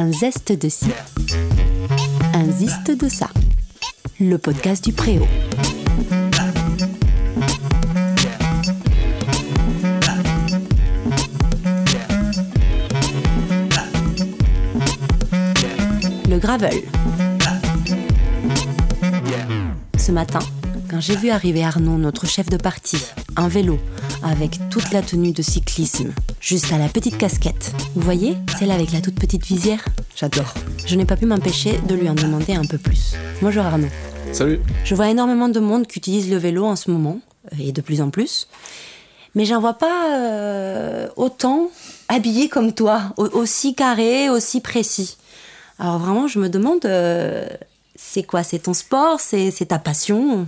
Un 0.00 0.12
zeste 0.12 0.52
de 0.52 0.68
ci, 0.68 0.86
un 2.32 2.48
ziste 2.52 2.92
de 2.92 3.08
ça. 3.08 3.30
Le 4.20 4.38
podcast 4.38 4.84
du 4.84 4.92
Préau. 4.92 5.26
Le 16.28 16.38
gravel. 16.38 16.80
Ce 19.98 20.12
matin, 20.12 20.38
quand 20.88 21.00
j'ai 21.00 21.16
vu 21.16 21.30
arriver 21.30 21.64
Arnaud, 21.64 21.98
notre 21.98 22.24
chef 22.24 22.48
de 22.48 22.56
parti, 22.56 22.98
un 23.34 23.48
vélo, 23.48 23.80
avec 24.22 24.60
toute 24.70 24.92
la 24.92 25.02
tenue 25.02 25.32
de 25.32 25.42
cyclisme, 25.42 26.12
jusqu'à 26.40 26.78
la 26.78 26.88
petite 26.88 27.18
casquette. 27.18 27.72
Vous 27.94 28.00
voyez, 28.00 28.36
celle 28.58 28.70
avec 28.70 28.92
la 28.92 29.00
toute 29.00 29.18
petite 29.18 29.44
visière 29.44 29.84
J'adore. 30.16 30.54
Je 30.86 30.94
n'ai 30.96 31.04
pas 31.04 31.16
pu 31.16 31.26
m'empêcher 31.26 31.78
de 31.88 31.94
lui 31.94 32.08
en 32.08 32.14
demander 32.14 32.54
un 32.54 32.64
peu 32.64 32.78
plus. 32.78 33.14
Bonjour 33.42 33.64
Arnaud. 33.64 33.88
Salut. 34.32 34.60
Je 34.84 34.94
vois 34.94 35.08
énormément 35.08 35.48
de 35.48 35.60
monde 35.60 35.86
qui 35.86 35.98
utilise 35.98 36.30
le 36.30 36.36
vélo 36.36 36.64
en 36.64 36.76
ce 36.76 36.90
moment, 36.90 37.20
et 37.58 37.72
de 37.72 37.80
plus 37.80 38.00
en 38.00 38.10
plus. 38.10 38.48
Mais 39.34 39.44
j'en 39.44 39.60
vois 39.60 39.74
pas 39.74 40.16
euh, 40.16 41.08
autant 41.16 41.70
habillés 42.08 42.48
comme 42.48 42.72
toi, 42.72 43.14
aussi 43.16 43.74
carré, 43.74 44.30
aussi 44.30 44.60
précis. 44.60 45.16
Alors 45.78 45.98
vraiment, 45.98 46.26
je 46.26 46.38
me 46.38 46.48
demande, 46.48 46.84
euh, 46.86 47.46
c'est 47.94 48.22
quoi? 48.22 48.42
C'est 48.42 48.60
ton 48.60 48.74
sport? 48.74 49.20
C'est 49.20 49.68
ta 49.68 49.78
passion? 49.78 50.46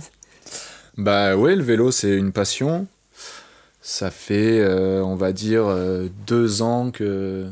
Bah 0.97 1.37
ouais, 1.37 1.55
le 1.55 1.63
vélo 1.63 1.91
c'est 1.91 2.15
une 2.15 2.31
passion. 2.31 2.87
Ça 3.81 4.11
fait, 4.11 4.59
euh, 4.59 5.03
on 5.03 5.15
va 5.15 5.33
dire, 5.33 5.65
euh, 5.65 6.07
deux 6.27 6.61
ans 6.61 6.91
que 6.91 7.49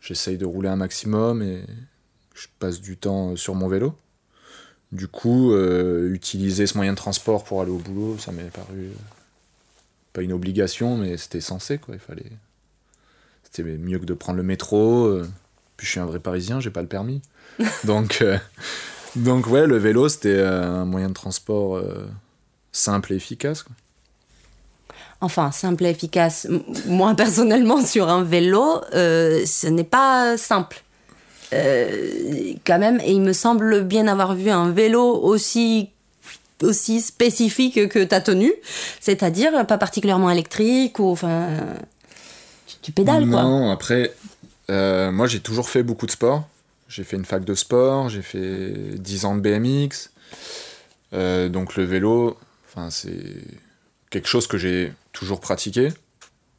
j'essaye 0.00 0.38
de 0.38 0.46
rouler 0.46 0.70
un 0.70 0.76
maximum 0.76 1.42
et 1.42 1.62
je 2.34 2.46
passe 2.58 2.80
du 2.80 2.96
temps 2.96 3.36
sur 3.36 3.54
mon 3.54 3.68
vélo. 3.68 3.94
Du 4.92 5.06
coup, 5.06 5.52
euh, 5.52 6.10
utiliser 6.12 6.66
ce 6.66 6.78
moyen 6.78 6.92
de 6.92 6.96
transport 6.96 7.44
pour 7.44 7.60
aller 7.60 7.70
au 7.70 7.78
boulot, 7.78 8.16
ça 8.18 8.32
m'est 8.32 8.50
paru 8.50 8.90
pas 10.14 10.22
une 10.22 10.32
obligation, 10.32 10.96
mais 10.96 11.18
c'était 11.18 11.42
censé 11.42 11.76
quoi. 11.76 11.94
Il 11.94 12.00
fallait, 12.00 12.32
c'était 13.42 13.62
mieux 13.62 13.98
que 13.98 14.06
de 14.06 14.14
prendre 14.14 14.38
le 14.38 14.42
métro. 14.42 15.20
Puis 15.76 15.86
je 15.86 15.90
suis 15.90 16.00
un 16.00 16.06
vrai 16.06 16.20
Parisien, 16.20 16.58
j'ai 16.58 16.70
pas 16.70 16.80
le 16.80 16.88
permis, 16.88 17.20
donc 17.84 18.24
donc 19.14 19.46
ouais, 19.48 19.66
le 19.66 19.76
vélo 19.76 20.08
c'était 20.08 20.40
un 20.40 20.86
moyen 20.86 21.08
de 21.08 21.14
transport 21.14 21.82
simple 22.72 23.12
et 23.12 23.16
efficace. 23.16 23.62
Quoi 23.62 23.76
enfin 25.20 25.50
simple 25.52 25.84
et 25.84 25.90
efficace. 25.90 26.46
Moi 26.86 27.14
personnellement 27.14 27.82
sur 27.84 28.08
un 28.08 28.22
vélo, 28.22 28.80
euh, 28.94 29.44
ce 29.46 29.66
n'est 29.66 29.84
pas 29.84 30.36
simple. 30.36 30.82
Euh, 31.52 32.54
quand 32.64 32.78
même, 32.78 33.00
et 33.00 33.12
il 33.12 33.20
me 33.20 33.32
semble 33.32 33.84
bien 33.84 34.08
avoir 34.08 34.34
vu 34.34 34.50
un 34.50 34.70
vélo 34.70 35.02
aussi 35.02 35.90
aussi 36.62 37.02
spécifique 37.02 37.88
que 37.88 38.02
ta 38.02 38.22
tenue, 38.22 38.52
c'est-à-dire 38.98 39.66
pas 39.66 39.76
particulièrement 39.76 40.30
électrique 40.30 40.98
ou 40.98 41.10
enfin 41.10 41.48
tu, 42.80 42.92
pédales 42.92 43.28
quoi. 43.28 43.42
Non, 43.42 43.70
après 43.70 44.14
euh, 44.70 45.12
moi 45.12 45.26
j'ai 45.26 45.40
toujours 45.40 45.68
fait 45.68 45.82
beaucoup 45.82 46.06
de 46.06 46.10
sport. 46.10 46.44
J'ai 46.88 47.04
fait 47.04 47.16
une 47.16 47.26
fac 47.26 47.44
de 47.44 47.54
sport, 47.54 48.08
j'ai 48.08 48.22
fait 48.22 48.72
10 48.96 49.24
ans 49.26 49.36
de 49.36 49.40
BMX. 49.40 50.10
donc 51.52 51.76
le 51.76 51.84
vélo, 51.84 52.38
enfin 52.68 52.88
c'est 52.90 53.12
quelque 54.10 54.28
chose 54.28 54.46
que 54.46 54.58
j'ai 54.58 54.92
toujours 55.12 55.40
pratiqué. 55.40 55.88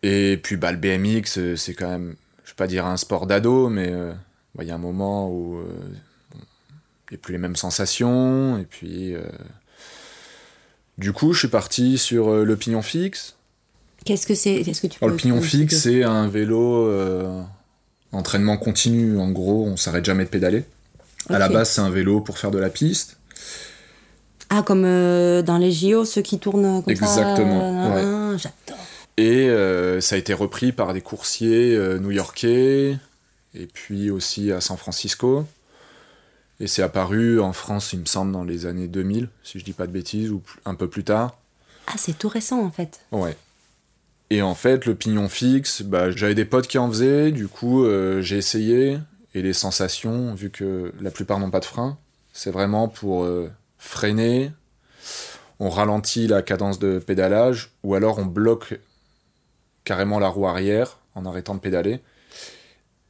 Et 0.03 0.39
puis 0.41 0.57
bah, 0.57 0.71
le 0.71 0.77
BMX, 0.77 1.37
euh, 1.37 1.55
c'est 1.55 1.73
quand 1.73 1.89
même, 1.89 2.15
je 2.43 2.51
vais 2.51 2.55
pas 2.55 2.67
dire 2.67 2.85
un 2.85 2.97
sport 2.97 3.27
d'ado, 3.27 3.69
mais 3.69 3.89
euh, 3.89 4.13
bah, 4.55 4.63
il 4.63 4.67
y 4.67 4.71
a 4.71 4.75
un 4.75 4.79
moment 4.79 5.29
où 5.29 5.57
euh, 5.57 5.65
il 6.33 7.13
n'y 7.13 7.15
a 7.15 7.19
plus 7.19 7.31
les 7.31 7.37
mêmes 7.37 7.55
sensations. 7.55 8.57
Et 8.57 8.65
puis, 8.65 9.15
du 10.97 11.13
coup, 11.13 11.33
je 11.33 11.39
suis 11.39 11.47
parti 11.47 11.97
sur 11.97 12.43
le 12.43 12.55
pignon 12.57 12.81
fixe. 12.81 13.35
Qu'est-ce 14.03 14.27
que 14.27 14.35
c'est 14.35 14.55
Est-ce 14.55 14.81
que 14.81 14.87
tu 14.87 14.99
peux 14.99 15.07
Le 15.07 15.15
pignon 15.15 15.41
fixe, 15.41 15.83
c'est 15.83 16.03
un 16.03 16.27
vélo 16.27 16.91
entraînement 18.11 18.57
continu. 18.57 19.17
En 19.19 19.31
gros, 19.31 19.65
on 19.65 19.77
s'arrête 19.77 20.03
jamais 20.03 20.25
de 20.25 20.29
pédaler. 20.29 20.65
À 21.29 21.39
la 21.39 21.47
base, 21.47 21.71
c'est 21.71 21.81
un 21.81 21.89
vélo 21.89 22.19
pour 22.19 22.37
faire 22.37 22.51
de 22.51 22.59
la 22.59 22.69
piste. 22.69 23.16
Ah, 24.49 24.63
comme 24.63 24.83
euh, 24.85 25.41
dans 25.41 25.57
les 25.57 25.71
JO, 25.71 26.05
ceux 26.05 26.21
qui 26.21 26.39
tournent 26.39 26.81
comme 26.83 26.91
Exactement, 26.91 27.91
ça. 27.91 27.99
Exactement, 27.99 28.37
J'adore. 28.37 28.83
Et 29.17 29.49
euh, 29.49 29.99
ça 29.99 30.15
a 30.15 30.17
été 30.17 30.33
repris 30.33 30.71
par 30.71 30.93
des 30.93 31.01
coursiers 31.01 31.75
euh, 31.75 31.99
new-yorkais, 31.99 32.97
et 33.55 33.65
puis 33.65 34.09
aussi 34.09 34.51
à 34.51 34.61
San 34.61 34.77
Francisco. 34.77 35.45
Et 36.59 36.67
c'est 36.67 36.81
apparu 36.81 37.39
en 37.39 37.53
France, 37.53 37.93
il 37.93 37.99
me 37.99 38.05
semble, 38.05 38.31
dans 38.31 38.43
les 38.43 38.65
années 38.65 38.87
2000, 38.87 39.29
si 39.43 39.59
je 39.59 39.65
dis 39.65 39.73
pas 39.73 39.87
de 39.87 39.91
bêtises, 39.91 40.31
ou 40.31 40.41
un 40.65 40.75
peu 40.75 40.87
plus 40.87 41.03
tard. 41.03 41.37
Ah, 41.87 41.95
c'est 41.97 42.17
tout 42.17 42.29
récent 42.29 42.63
en 42.63 42.71
fait. 42.71 43.01
Ouais. 43.11 43.35
Et 44.29 44.41
en 44.41 44.55
fait, 44.55 44.85
le 44.85 44.95
pignon 44.95 45.29
fixe, 45.29 45.81
bah, 45.81 46.11
j'avais 46.11 46.35
des 46.35 46.45
potes 46.45 46.67
qui 46.67 46.77
en 46.77 46.89
faisaient, 46.89 47.31
du 47.31 47.47
coup, 47.47 47.85
j'ai 48.19 48.37
essayé. 48.37 48.99
Et 49.33 49.41
les 49.41 49.53
sensations, 49.53 50.33
vu 50.33 50.49
que 50.49 50.91
la 50.99 51.11
plupart 51.11 51.39
n'ont 51.39 51.51
pas 51.51 51.59
de 51.59 51.65
frein, 51.65 51.97
c'est 52.33 52.51
vraiment 52.51 52.89
pour 52.89 53.25
freiner, 53.77 54.51
on 55.59 55.69
ralentit 55.69 56.27
la 56.27 56.41
cadence 56.41 56.79
de 56.79 56.99
pédalage, 56.99 57.71
ou 57.83 57.95
alors 57.95 58.19
on 58.19 58.25
bloque 58.25 58.79
carrément 59.83 60.19
la 60.19 60.27
roue 60.27 60.47
arrière 60.47 60.99
en 61.15 61.25
arrêtant 61.25 61.55
de 61.55 61.59
pédaler. 61.59 61.99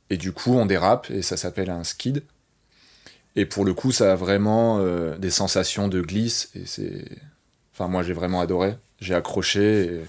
Et 0.09 0.17
du 0.17 0.31
coup, 0.31 0.53
on 0.53 0.65
dérape, 0.65 1.09
et 1.09 1.21
ça 1.21 1.35
s'appelle 1.35 1.69
un 1.69 1.83
skid. 1.83 2.23
Et 3.35 3.45
pour 3.45 3.65
le 3.65 3.73
coup, 3.73 3.91
ça 3.91 4.13
a 4.13 4.15
vraiment 4.15 4.79
euh, 4.79 5.17
des 5.17 5.29
sensations 5.29 5.87
de 5.87 6.01
glisse, 6.01 6.49
et 6.55 6.65
c'est... 6.65 7.05
Enfin, 7.73 7.87
moi, 7.87 8.01
j'ai 8.01 8.13
vraiment 8.13 8.41
adoré. 8.41 8.75
J'ai 8.99 9.13
accroché, 9.13 9.83
et... 9.83 10.05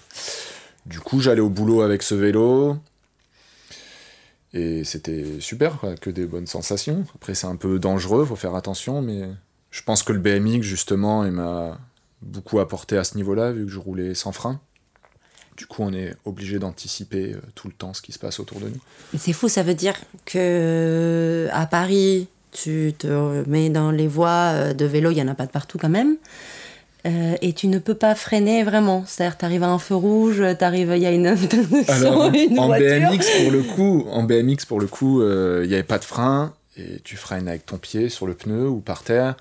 Du 0.87 1.01
coup, 1.01 1.21
j'allais 1.21 1.43
au 1.43 1.51
boulot 1.51 1.83
avec 1.83 2.03
ce 2.03 2.15
vélo, 2.15 2.79
et 4.55 4.85
c'était 4.85 5.41
super, 5.41 5.81
que 6.01 6.09
des 6.09 6.25
bonnes 6.25 6.47
sensations. 6.47 7.05
Après, 7.15 7.35
c'est 7.35 7.47
un 7.47 7.57
peu 7.57 7.79
dangereux, 7.79 8.25
faut 8.25 8.37
faire 8.37 8.55
attention, 8.55 9.03
mais 9.03 9.29
je 9.71 9.83
pense 9.83 10.03
que 10.03 10.13
le 10.13 10.19
BMX, 10.19 10.63
justement, 10.63 11.25
il 11.25 11.33
m'a 11.33 11.79
beaucoup 12.23 12.59
apporté 12.59 12.97
à 12.97 13.05
ce 13.05 13.17
niveau-là, 13.17 13.53
vu 13.53 13.67
que 13.67 13.71
je 13.71 13.79
roulais 13.79 14.15
sans 14.15 14.33
frein. 14.33 14.61
Du 15.57 15.67
coup, 15.67 15.83
on 15.83 15.93
est 15.93 16.15
obligé 16.25 16.59
d'anticiper 16.61 17.33
euh, 17.33 17.41
tout 17.57 17.67
le 17.67 17.75
temps 17.75 17.93
ce 17.93 18.01
qui 18.01 18.13
se 18.13 18.19
passe 18.19 18.39
autour 18.39 18.61
de 18.61 18.69
nous. 18.69 18.81
C'est 19.19 19.33
fou, 19.33 19.49
ça 19.49 19.65
veut 19.65 19.75
dire 19.75 19.95
que 20.25 21.49
à 21.53 21.67
Paris, 21.67 22.29
tu 22.53 22.95
te 22.97 23.43
mets 23.49 23.69
dans 23.69 23.91
les 23.91 24.07
voies 24.07 24.53
euh, 24.53 24.73
de 24.73 24.85
vélo, 24.85 25.11
il 25.11 25.17
n'y 25.17 25.23
en 25.23 25.29
a 25.29 25.35
pas 25.35 25.47
de 25.47 25.51
partout 25.51 25.77
quand 25.77 25.89
même. 25.89 26.17
Euh, 27.07 27.37
et 27.43 27.53
tu 27.55 27.67
ne 27.67 27.81
peux 27.81 27.95
pas 27.95 28.15
freiner 28.15 28.63
vraiment. 28.63 29.03
C'est-à-dire, 29.07 29.37
tu 29.37 29.45
arrives 29.45 29.63
à 29.65 29.69
un 29.69 29.79
feu 29.81 29.97
rouge, 29.97 30.43
tu 30.59 30.65
arrives, 30.65 30.93
il 30.95 31.03
y 31.03 31.07
a 31.07 31.11
une, 31.11 31.27
Alors, 31.89 32.31
une 32.33 32.59
en 32.59 32.69
BMX 32.69 33.43
pour 33.43 33.51
le 33.51 33.63
coup, 33.63 34.07
en 34.11 34.23
BMX 34.23 34.65
pour 34.65 34.79
le 34.79 34.87
coup, 34.87 35.23
il 35.23 35.69
n'y 35.69 35.75
avait 35.75 35.83
pas 35.83 35.99
de 35.99 36.05
frein 36.05 36.55
et 36.79 37.01
tu 37.05 37.17
freines 37.17 37.49
avec 37.49 37.67
ton 37.67 37.79
pied 37.79 38.09
sur 38.09 38.27
le 38.27 38.35
pneu 38.35 38.69
ou 38.69 38.81
par 38.81 39.03
terre. 39.03 39.37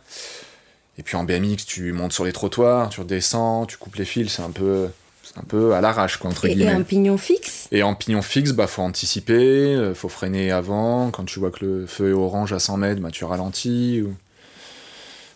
Et 0.98 1.04
puis 1.04 1.16
en 1.16 1.24
BMX, 1.24 1.66
tu 1.66 1.92
montes 1.94 2.14
sur 2.14 2.26
les 2.26 2.34
trottoirs, 2.34 2.90
tu 2.90 3.02
redescends, 3.02 3.66
tu 3.66 3.78
coupes 3.78 3.96
les 3.96 4.06
fils, 4.06 4.34
c'est 4.34 4.42
un 4.42 4.50
peu, 4.50 4.88
un 5.36 5.44
peu 5.44 5.74
à 5.74 5.82
l'arrache, 5.82 6.18
contre 6.18 6.46
et, 6.46 6.56
guillemets. 6.56 6.72
Et 6.72 6.76
un 6.76 6.82
pignon 6.82 7.18
fixe? 7.18 7.68
Et 7.72 7.84
en 7.84 7.94
pignon 7.94 8.24
fixe, 8.24 8.52
bah 8.52 8.66
faut 8.66 8.82
anticiper, 8.82 9.36
euh, 9.36 9.94
faut 9.94 10.10
freiner 10.10 10.52
avant. 10.52 11.12
Quand 11.12 11.26
tu 11.26 11.40
vois 11.40 11.52
que 11.52 11.64
le 11.64 11.86
feu 11.86 12.10
est 12.10 12.14
orange 12.14 12.52
à 12.52 12.60
100 12.60 12.78
mètres, 12.78 13.02
bah 13.02 13.12
tu 13.12 13.26
ralentis. 13.26 14.04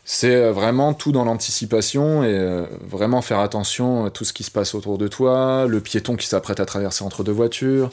C'est 0.04 0.36
euh, 0.36 0.52
vraiment 0.52 0.96
tout 0.96 1.12
dans 1.12 1.26
l'anticipation 1.26 2.24
et 2.24 2.34
euh, 2.34 2.66
vraiment 2.82 3.22
faire 3.22 3.40
attention 3.40 4.06
à 4.06 4.10
tout 4.10 4.26
ce 4.26 4.34
qui 4.34 4.44
se 4.44 4.50
passe 4.50 4.74
autour 4.74 4.98
de 4.98 5.08
toi, 5.08 5.68
le 5.68 5.80
piéton 5.80 6.16
qui 6.16 6.26
s'apprête 6.26 6.60
à 6.60 6.66
traverser 6.66 7.04
entre 7.04 7.24
deux 7.24 7.32
voitures 7.32 7.92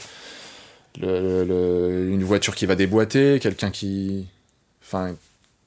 une 1.01 2.25
voiture 2.25 2.55
qui 2.55 2.67
va 2.67 2.75
déboîter, 2.75 3.39
quelqu'un 3.41 3.71
qui, 3.71 4.27
enfin, 4.83 5.15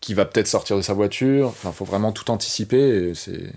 qui 0.01 0.13
va 0.13 0.25
peut-être 0.25 0.47
sortir 0.47 0.75
de 0.75 0.81
sa 0.81 0.93
voiture. 0.93 1.47
Enfin, 1.47 1.71
faut 1.71 1.85
vraiment 1.85 2.11
tout 2.11 2.29
anticiper. 2.31 3.13
c'est, 3.15 3.53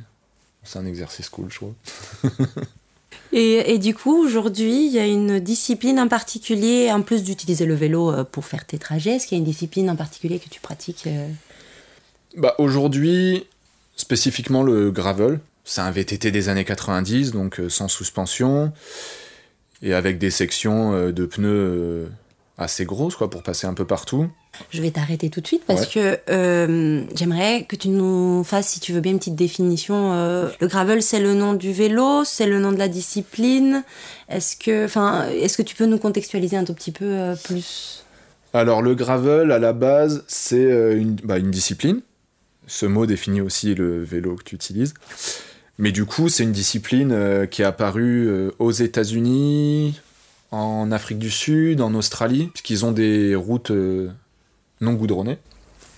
c'est 0.63 0.79
un 0.79 0.87
exercice 0.87 1.29
cool, 1.29 1.51
je 1.51 1.57
trouve. 1.57 1.75
et, 3.33 3.73
et, 3.75 3.79
du 3.79 3.95
coup, 3.95 4.17
aujourd'hui, 4.25 4.87
il 4.87 4.93
y 4.93 4.99
a 4.99 5.07
une 5.07 5.41
discipline 5.41 5.99
en 5.99 6.09
particulier, 6.09 6.93
en 6.93 7.03
plus 7.03 7.25
d'utiliser 7.25 7.67
le 7.67 7.75
vélo 7.75 8.13
euh, 8.13 8.25
pour 8.25 8.45
faire 8.45 8.67
tes 8.67 8.79
trajets, 8.79 9.17
est-ce 9.17 9.27
qu'il 9.27 9.37
y 9.37 9.41
a 9.41 9.43
une 9.43 9.51
discipline 9.51 9.91
en 9.91 9.97
particulier 9.97 10.39
que 10.39 10.49
tu 10.49 10.61
pratiques 10.61 11.07
euh 11.07 11.29
bah, 12.37 12.55
Aujourd'hui, 12.59 13.47
spécifiquement 13.97 14.63
le 14.63 14.91
gravel. 14.91 15.41
C'est 15.65 15.81
un 15.81 15.91
VTT 15.91 16.31
des 16.31 16.51
années 16.51 16.67
90, 16.67 17.33
donc 17.33 17.59
euh, 17.59 17.71
sans 17.71 17.89
suspension 17.89 18.73
et 19.83 19.95
avec 19.95 20.19
des 20.19 20.31
sections 20.31 20.95
euh, 20.95 21.13
de 21.13 21.27
pneus 21.27 21.49
euh, 21.49 22.07
assez 22.59 22.85
grosses 22.85 23.17
quoi 23.17 23.31
pour 23.31 23.43
passer 23.43 23.67
un 23.67 23.75
peu 23.75 23.85
partout. 23.85 24.29
Je 24.71 24.81
vais 24.81 24.93
t'arrêter 24.93 25.31
tout 25.31 25.41
de 25.41 25.47
suite 25.47 25.65
parce 25.67 25.87
que 25.87 26.19
euh, 26.31 27.03
j'aimerais 27.17 27.65
que 27.65 27.75
tu 27.75 27.89
nous 27.89 28.45
fasses, 28.45 28.69
si 28.69 28.79
tu 28.79 28.93
veux 28.93 29.01
bien, 29.01 29.11
une 29.11 29.19
petite 29.19 29.35
définition. 29.35 30.13
le 30.13 30.67
gravel, 30.69 31.03
c'est 31.03 31.19
le 31.19 31.35
nom 31.35 31.55
du 31.55 31.73
vélo, 31.73 32.23
c'est 32.23 32.47
le 32.47 32.61
nom 32.61 32.71
de 32.71 32.79
la 32.79 32.87
discipline. 32.87 33.83
Est-ce 34.29 34.57
que, 34.57 34.85
enfin, 34.85 35.27
est-ce 35.31 35.57
que 35.57 35.63
tu 35.63 35.75
peux 35.75 35.87
nous 35.87 35.99
contextualiser 35.99 36.57
un 36.57 36.63
tout 36.63 36.75
petit 36.75 36.93
peu 36.93 37.35
plus? 37.43 38.05
Alors 38.53 38.81
le 38.81 38.95
gravel, 38.95 39.51
à 39.51 39.59
la 39.59 39.73
base, 39.73 40.23
c'est 40.29 40.63
une, 40.97 41.17
bah, 41.17 41.39
une 41.39 41.51
discipline. 41.51 42.03
Ce 42.69 42.87
mot 42.87 43.07
définit 43.07 43.41
aussi 43.41 43.75
le 43.75 44.05
vélo 44.05 44.37
que 44.37 44.45
tu 44.45 44.55
utilises. 44.55 44.95
Mais 45.79 45.91
du 45.93 46.05
coup, 46.05 46.29
c'est 46.29 46.45
une 46.45 46.53
discipline 46.53 47.11
euh, 47.13 47.47
qui 47.47 47.63
est 47.63 47.65
apparue 47.65 48.27
euh, 48.29 48.51
aux 48.59 48.71
États-Unis, 48.71 50.01
en 50.51 50.93
Afrique 50.93 51.19
du 51.19 51.31
Sud, 51.31 51.81
en 51.81 51.95
Australie, 51.95 52.47
puisqu'ils 52.53 52.85
ont 52.85 52.93
des 52.93 53.35
routes 53.35 53.71
euh, 53.73 54.09
non 54.81 54.93
goudronnées. 54.95 55.39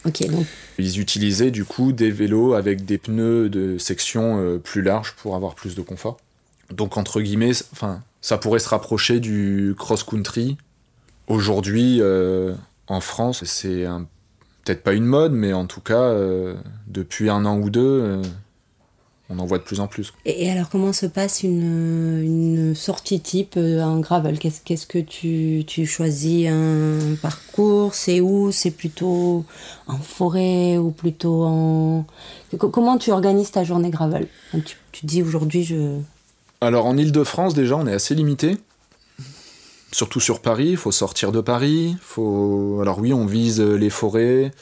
Ok, 0.06 0.26
donc 0.31 0.46
Ils 0.78 1.00
utilisaient 1.00 1.50
du 1.50 1.64
coup 1.64 1.93
des 1.93 2.11
vélos 2.11 2.55
avec 2.55 2.84
des 2.84 2.96
pneus 2.96 3.49
de 3.49 3.76
section 3.76 4.61
plus 4.62 4.81
larges 4.82 5.14
pour 5.20 5.34
avoir 5.34 5.55
plus 5.56 5.75
de 5.75 5.82
confort. 5.82 6.17
Donc 6.72 6.96
entre 6.96 7.20
guillemets, 7.20 7.50
enfin, 7.72 8.02
ça 8.20 8.38
pourrait 8.38 8.61
se 8.61 8.69
rapprocher 8.69 9.19
du 9.20 9.75
cross-country. 9.76 10.56
Aujourd'hui, 11.26 11.99
euh, 12.00 12.55
en 12.87 13.00
France, 13.00 13.43
c'est 13.44 13.84
un- 13.84 14.06
peut-être 14.64 14.82
pas 14.84 14.93
une 14.93 15.05
mode, 15.06 15.32
mais 15.32 15.52
en 15.52 15.67
tout 15.67 15.81
cas, 15.81 16.00
euh, 16.02 16.55
depuis 16.87 17.29
un 17.29 17.44
an 17.44 17.58
ou 17.58 17.69
deux, 17.69 17.81
euh, 17.82 18.22
on 19.28 19.38
en 19.38 19.46
voit 19.46 19.58
de 19.58 19.64
plus 19.64 19.81
en 19.81 19.88
plus. 19.88 20.12
Et, 20.25 20.50
alors, 20.50 20.69
comment 20.70 20.93
se 20.93 21.06
passe 21.06 21.43
une, 21.43 22.20
une 22.23 22.75
sortie 22.75 23.20
type 23.20 23.55
euh, 23.56 23.82
en 23.82 23.99
gravel? 23.99 24.38
Qu'est-ce 24.38 24.61
qu'est-ce 24.64 24.87
que 24.87 24.99
tu, 24.99 25.64
tu 25.67 25.84
choisis? 25.87 26.49
Un 26.49 27.17
parcours? 27.20 27.94
C'est 27.94 28.20
où? 28.20 28.52
C'est 28.52 28.70
plutôt 28.70 29.44
en 29.88 29.99
forêt 29.99 30.78
ou 30.78 30.90
plutôt 30.90 31.44
en. 31.44 32.06
Co- 32.58 32.69
Comment 32.70 32.99
tu 32.99 33.11
organises 33.11 33.50
ta 33.50 33.64
journée 33.64 33.90
gravel? 33.90 34.28
Tu, 34.64 34.76
tu 34.93 35.06
dis 35.06 35.23
aujourd'hui, 35.23 35.64
je. 35.64 35.99
Alors 36.61 36.87
en 36.87 36.96
Ile-de-France, 36.96 37.55
déjà, 37.55 37.76
on 37.76 37.87
est 37.87 37.93
assez 37.93 38.14
limité. 38.14 38.56
Surtout 39.93 40.20
sur 40.20 40.40
Paris, 40.40 40.70
il 40.70 40.76
faut 40.76 40.93
sortir 40.93 41.32
de 41.32 41.40
Paris. 41.40 41.96
Faut... 42.00 42.79
Alors 42.82 42.99
oui, 42.99 43.12
on 43.12 43.25
vise 43.26 43.61
euh, 43.61 43.75
les 43.76 43.88
forêts. 43.90 44.52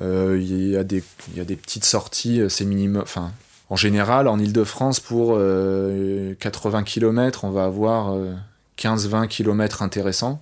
Euh, 0.00 0.38
Il 0.40 0.70
y, 0.70 0.76
a 0.76 0.84
des- 0.84 1.02
il 1.32 1.38
y 1.38 1.40
a 1.40 1.44
des 1.44 1.56
petites 1.56 1.84
sorties, 1.84 2.40
euh, 2.40 2.48
c'est 2.48 2.64
minimum. 2.64 3.02
Enfin, 3.02 3.32
en 3.74 3.76
général, 3.76 4.28
en 4.28 4.38
Ile-de-France, 4.38 5.00
pour 5.00 5.34
euh, 5.36 6.36
80 6.38 6.84
km, 6.84 7.42
on 7.42 7.50
va 7.50 7.64
avoir 7.64 8.14
euh, 8.14 8.32
15-20 8.78 9.26
km 9.26 9.82
intéressants. 9.82 10.40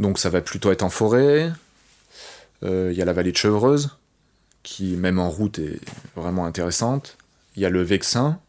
Donc 0.00 0.18
ça 0.18 0.30
va 0.30 0.40
plutôt 0.40 0.72
être 0.72 0.82
en 0.82 0.88
forêt. 0.88 1.52
Euh, 2.64 2.88
Il 2.90 2.98
y 2.98 3.02
a 3.02 3.04
la 3.04 3.12
vallée 3.12 3.30
de 3.30 3.36
Chevreuse, 3.36 3.96
qui 4.64 4.96
même 4.96 5.20
en 5.20 5.30
route 5.30 5.60
est 5.60 5.78
vraiment 6.16 6.44
intéressante. 6.44 7.16
Il 7.54 7.62
y 7.62 7.66
a 7.66 7.70
le 7.70 7.82
Vexin, 7.82 8.40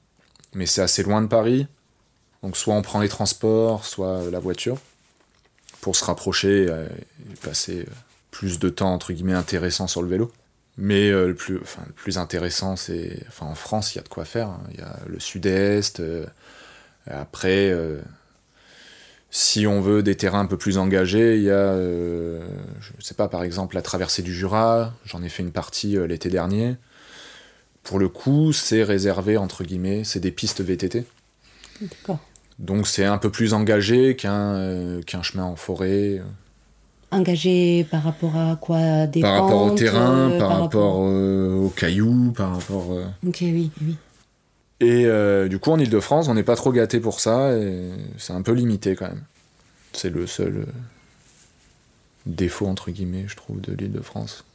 mais 0.55 0.65
c'est 0.65 0.81
assez 0.81 1.03
loin 1.03 1.21
de 1.21 1.27
Paris. 1.27 1.67
Donc 2.41 2.57
soit 2.57 2.73
on 2.73 2.81
prend 2.81 3.01
les 3.01 3.09
transports, 3.09 3.85
soit 3.85 4.31
la 4.31 4.39
voiture, 4.39 4.79
pour 5.81 5.95
se 5.95 6.05
rapprocher 6.05 6.65
euh, 6.67 6.87
et 7.31 7.35
passer 7.45 7.81
euh, 7.81 7.93
plus 8.31 8.57
de 8.57 8.69
temps, 8.69 8.91
entre 8.91 9.13
guillemets, 9.13 9.33
intéressant 9.33 9.85
sur 9.85 10.01
le 10.01 10.07
vélo. 10.07 10.31
Mais 10.81 11.09
euh, 11.09 11.27
le, 11.27 11.35
plus, 11.35 11.59
enfin, 11.61 11.83
le 11.85 11.91
plus 11.91 12.17
intéressant, 12.17 12.77
c'est... 12.77 13.21
Enfin, 13.27 13.47
en 13.47 13.55
France, 13.55 13.93
il 13.93 13.97
y 13.97 13.99
a 13.99 14.03
de 14.03 14.07
quoi 14.07 14.23
faire. 14.23 14.47
hein. 14.47 14.61
Il 14.71 14.79
y 14.79 14.81
a 14.81 14.97
le 15.07 15.19
sud-est. 15.19 15.99
euh, 15.99 16.25
après, 17.05 17.69
euh, 17.69 17.99
si 19.29 19.67
on 19.67 19.81
veut 19.81 20.01
des 20.03 20.15
terrains 20.15 20.39
un 20.39 20.45
peu 20.45 20.57
plus 20.57 20.77
engagés, 20.77 21.35
il 21.35 21.43
y 21.43 21.51
a, 21.51 21.75
je 21.77 22.91
sais 22.99 23.13
pas, 23.13 23.27
par 23.27 23.43
exemple, 23.43 23.75
la 23.75 23.81
traversée 23.81 24.21
du 24.21 24.33
Jura. 24.33 24.93
J'en 25.05 25.21
ai 25.21 25.29
fait 25.29 25.43
une 25.43 25.51
partie 25.51 25.97
l'été 26.07 26.29
dernier. 26.29 26.77
Pour 27.83 27.99
le 27.99 28.07
coup, 28.09 28.53
c'est 28.53 28.83
réservé, 28.83 29.37
entre 29.37 29.63
guillemets, 29.63 30.03
c'est 30.03 30.19
des 30.19 30.31
pistes 30.31 30.61
VTT. 30.61 31.05
D'accord. 31.81 32.19
Donc 32.57 32.87
c'est 32.87 33.05
un 33.05 33.17
peu 33.17 33.29
plus 33.29 33.53
engagé 33.53 34.15
qu'un 34.15 35.01
qu'un 35.05 35.21
chemin 35.23 35.43
en 35.43 35.55
forêt. 35.55 36.21
Engagé 37.11 37.85
par 37.89 38.03
rapport 38.03 38.35
à 38.35 38.55
quoi? 38.55 39.07
Des 39.07 39.21
par 39.21 39.43
rapport 39.43 39.63
au 39.63 39.75
terrain, 39.75 40.29
euh, 40.29 40.39
par, 40.39 40.59
rapport 40.59 40.99
euh, 41.01 41.55
aux 41.55 41.69
cailloux, 41.69 42.31
par 42.35 42.53
rapport... 42.53 42.91
euh. 42.91 43.05
Ok, 43.27 43.37
oui, 43.41 43.71
oui. 43.81 43.95
Et 44.79 45.05
euh, 45.05 45.47
du 45.47 45.59
coup, 45.59 45.71
en 45.71 45.79
Ile-de-France, 45.79 46.27
on 46.27 46.35
n'est 46.35 46.43
pas 46.43 46.55
trop 46.55 46.71
gâté 46.71 46.99
pour 46.99 47.19
ça, 47.19 47.57
et 47.57 47.89
c'est 48.17 48.33
un 48.33 48.41
peu 48.43 48.53
limité 48.53 48.95
quand 48.95 49.07
même. 49.07 49.23
C'est 49.91 50.09
le 50.09 50.27
seul 50.27 50.67
défaut, 52.25 52.67
entre 52.67 52.91
guillemets, 52.91 53.25
je 53.27 53.35
trouve, 53.35 53.59
de 53.59 53.73
l'Île-de-France, 53.73 54.45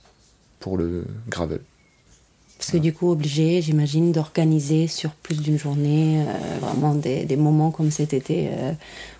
pour 0.61 0.79
le 0.79 1.05
gravel. 1.29 1.61
Parce 2.57 2.71
que 2.71 2.79
du 2.79 2.93
coup, 2.95 3.11
obligé, 3.11 3.61
j'imagine, 3.61 4.13
d'organiser 4.13 4.87
sur 4.87 5.11
plus 5.11 5.43
d'une 5.43 5.59
journée, 5.59 6.23
euh, 6.23 6.59
vraiment 6.61 6.95
des, 6.95 7.25
des 7.25 7.37
moments 7.37 7.71
comme 7.71 7.91
cet 7.91 8.15
été, 8.15 8.49
euh, 8.53 8.73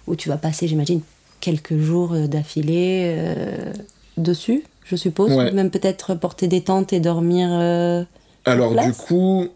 où 0.07 0.15
tu 0.17 0.29
vas 0.29 0.39
passer, 0.39 0.69
j'imagine, 0.69 1.01
quelques 1.45 1.77
jours 1.77 2.15
euh, 2.15 2.27
d'affilée 2.27 3.15
euh, 3.19 3.73
dessus, 4.17 4.65
je 4.85 4.97
suppose. 4.97 5.31
Ouais. 5.33 5.53
Même 5.53 5.71
peut-être 5.71 6.15
porter 6.15 6.49
des 6.49 6.63
tentes 6.63 6.95
et 6.95 7.01
dormir. 7.01 7.51
euh, 7.53 8.03
Alors 8.47 8.73
place 8.73 8.87
du 8.87 8.93
coup, 8.95 9.49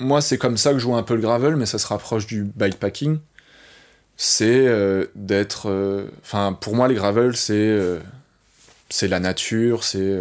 moi 0.00 0.20
c'est 0.20 0.38
comme 0.38 0.56
ça 0.56 0.72
que 0.72 0.80
je 0.80 0.86
vois 0.86 0.98
un 0.98 1.04
peu 1.04 1.14
le 1.14 1.20
gravel, 1.20 1.54
mais 1.54 1.66
ça 1.66 1.78
se 1.78 1.86
rapproche 1.86 2.26
du 2.26 2.42
bikepacking. 2.42 3.18
C'est 4.16 4.66
euh, 4.66 5.06
d'être... 5.14 5.70
Enfin, 6.20 6.52
pour 6.52 6.74
moi, 6.74 6.88
les 6.88 6.94
gravel, 6.94 7.36
c'est 7.36 7.78
c'est 8.90 9.08
la 9.08 9.20
nature, 9.20 9.84
c'est 9.84 10.12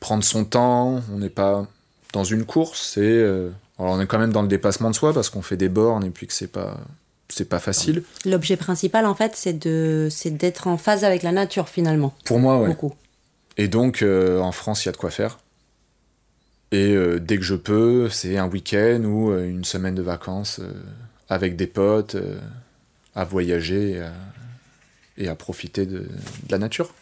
prendre 0.00 0.24
son 0.24 0.44
temps. 0.44 1.02
On 1.12 1.18
n'est 1.18 1.28
pas 1.28 1.66
dans 2.14 2.24
une 2.24 2.44
course, 2.44 2.92
c'est... 2.94 3.22
alors 3.78 3.92
on 3.92 4.00
est 4.00 4.06
quand 4.06 4.18
même 4.18 4.32
dans 4.32 4.42
le 4.42 4.48
dépassement 4.48 4.90
de 4.90 4.96
soi 4.96 5.12
parce 5.12 5.28
qu'on 5.28 5.42
fait 5.42 5.58
des 5.58 5.68
bornes 5.68 6.04
et 6.04 6.10
puis 6.10 6.26
que 6.26 6.32
c'est 6.32 6.52
pas... 6.60 6.78
C'est 7.30 7.48
pas 7.48 7.58
facile. 7.58 8.02
L'objet 8.24 8.56
principal, 8.56 9.04
en 9.04 9.14
fait, 9.14 9.32
c'est 9.34 9.52
de, 9.52 10.08
c'est 10.10 10.30
d'être 10.30 10.66
en 10.66 10.78
phase 10.78 11.04
avec 11.04 11.22
la 11.22 11.32
nature, 11.32 11.68
finalement. 11.68 12.14
Pour 12.24 12.38
moi, 12.38 12.58
ouais. 12.58 12.68
Beaucoup. 12.68 12.94
Et 13.58 13.68
donc, 13.68 14.02
euh, 14.02 14.40
en 14.40 14.52
France, 14.52 14.84
il 14.84 14.86
y 14.86 14.90
a 14.90 14.92
de 14.92 14.96
quoi 14.96 15.10
faire. 15.10 15.38
Et 16.72 16.94
euh, 16.94 17.18
dès 17.18 17.36
que 17.36 17.42
je 17.42 17.54
peux, 17.54 18.08
c'est 18.08 18.38
un 18.38 18.48
week-end 18.48 19.02
ou 19.04 19.30
euh, 19.30 19.48
une 19.48 19.64
semaine 19.64 19.94
de 19.94 20.02
vacances 20.02 20.60
avec 21.28 21.56
des 21.56 21.66
potes, 21.66 22.16
à 23.14 23.24
voyager 23.24 23.90
et 23.90 24.00
à, 24.00 24.12
et 25.18 25.28
à 25.28 25.34
profiter 25.34 25.84
de, 25.84 25.98
de 25.98 26.08
la 26.50 26.58
nature. 26.58 26.94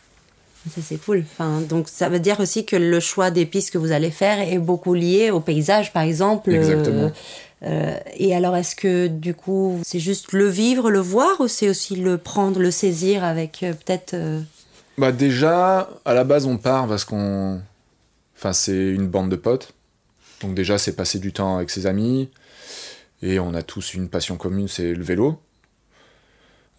Ça, 0.75 0.81
c'est 0.83 0.97
cool. 0.97 1.25
Enfin, 1.33 1.61
donc, 1.61 1.89
ça 1.89 2.09
veut 2.09 2.19
dire 2.19 2.41
aussi 2.41 2.67
que 2.67 2.75
le 2.75 2.99
choix 2.99 3.31
des 3.31 3.47
pistes 3.47 3.73
que 3.73 3.79
vous 3.79 3.93
allez 3.93 4.11
faire 4.11 4.41
est 4.41 4.59
beaucoup 4.59 4.95
lié 4.95 5.31
au 5.31 5.39
paysage, 5.39 5.93
par 5.93 6.03
exemple. 6.03 6.53
Exactement. 6.53 7.13
Euh, 7.63 7.99
et 8.17 8.35
alors, 8.35 8.57
est-ce 8.57 8.77
que 8.77 9.07
du 9.07 9.35
coup, 9.35 9.81
c'est 9.83 9.99
juste 9.99 10.33
le 10.33 10.47
vivre, 10.47 10.91
le 10.91 10.99
voir, 11.01 11.41
ou 11.41 11.49
c'est 11.49 11.69
aussi 11.69 11.97
le 11.97 12.19
prendre, 12.19 12.61
le 12.61 12.71
saisir 12.71 13.25
avec 13.25 13.63
euh, 13.63 13.73
peut-être. 13.73 14.15
euh, 14.15 14.41
Bah 14.99 15.13
déjà, 15.13 15.89
à 16.05 16.15
la 16.15 16.25
base, 16.25 16.47
on 16.47 16.59
part 16.59 16.87
parce 16.87 17.05
qu'on... 17.05 17.61
Enfin, 18.37 18.53
c'est 18.53 18.91
une 18.91 19.09
bande 19.09 19.31
de 19.31 19.37
potes. 19.37 19.73
Donc 20.43 20.55
déjà, 20.55 20.77
c'est 20.77 20.93
passer 20.93 21.19
du 21.19 21.33
temps 21.33 21.57
avec 21.57 21.71
ses 21.71 21.87
amis. 21.87 22.29
Et 23.23 23.41
on 23.41 23.55
a 23.55 23.63
tous 23.63 23.95
une 23.95 24.09
passion 24.11 24.37
commune, 24.37 24.69
c'est 24.69 24.93
le 24.93 25.03
vélo. 25.03 25.41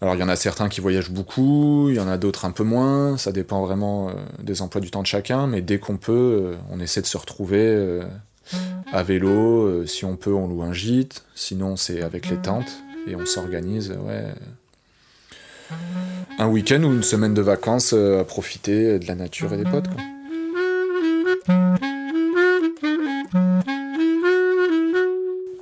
Alors 0.00 0.14
il 0.14 0.20
y 0.20 0.22
en 0.22 0.28
a 0.28 0.36
certains 0.36 0.68
qui 0.68 0.80
voyagent 0.80 1.10
beaucoup, 1.10 1.88
il 1.88 1.96
y 1.96 1.98
en 1.98 2.06
a 2.06 2.18
d'autres 2.18 2.44
un 2.44 2.52
peu 2.52 2.62
moins, 2.62 3.18
ça 3.18 3.32
dépend 3.32 3.66
vraiment 3.66 4.12
des 4.40 4.62
emplois 4.62 4.80
du 4.80 4.92
temps 4.92 5.02
de 5.02 5.08
chacun, 5.08 5.48
mais 5.48 5.60
dès 5.60 5.80
qu'on 5.80 5.96
peut, 5.96 6.54
on 6.70 6.78
essaie 6.78 7.00
de 7.00 7.06
se 7.06 7.18
retrouver 7.18 8.00
à 8.92 9.02
vélo, 9.02 9.62
euh, 9.66 9.86
si 9.86 10.04
on 10.04 10.16
peut 10.16 10.32
on 10.32 10.46
loue 10.48 10.62
un 10.62 10.72
gîte, 10.72 11.24
sinon 11.34 11.76
c'est 11.76 12.02
avec 12.02 12.28
les 12.30 12.36
tentes, 12.36 12.78
et 13.06 13.14
on 13.16 13.26
s'organise, 13.26 13.90
ouais, 14.02 14.24
un 16.38 16.48
week-end 16.48 16.82
ou 16.84 16.92
une 16.92 17.02
semaine 17.02 17.34
de 17.34 17.42
vacances 17.42 17.92
euh, 17.94 18.20
à 18.20 18.24
profiter 18.24 18.98
de 18.98 19.06
la 19.06 19.14
nature 19.14 19.52
et 19.52 19.56
des 19.58 19.64
potes. 19.64 19.88
Quoi. 19.88 20.02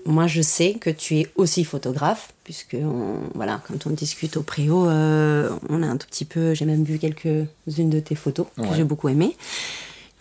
Moi, 0.05 0.28
je 0.28 0.40
sais 0.40 0.75
que 0.75 0.88
tu 0.88 1.19
es 1.19 1.26
aussi 1.35 1.64
photographe, 1.64 2.33
puisque 2.45 2.76
on- 2.81 3.19
voilà, 3.35 3.61
quand 3.66 3.87
on 3.87 3.90
discute 3.90 4.37
au 4.37 4.43
préau, 4.43 4.88
euh, 4.88 5.50
on 5.69 5.83
a 5.83 5.87
un 5.87 5.97
tout 5.97 6.07
petit 6.07 6.25
peu. 6.25 6.55
J'ai 6.55 6.64
même 6.64 6.85
vu 6.85 6.99
quelques-unes 6.99 7.90
de 7.90 8.00
tes 8.00 8.14
photos 8.14 8.47
que 8.57 8.62
Ouais. 8.62 8.69
j'ai 8.76 8.85
beaucoup 8.85 9.09
aimées. 9.09 9.37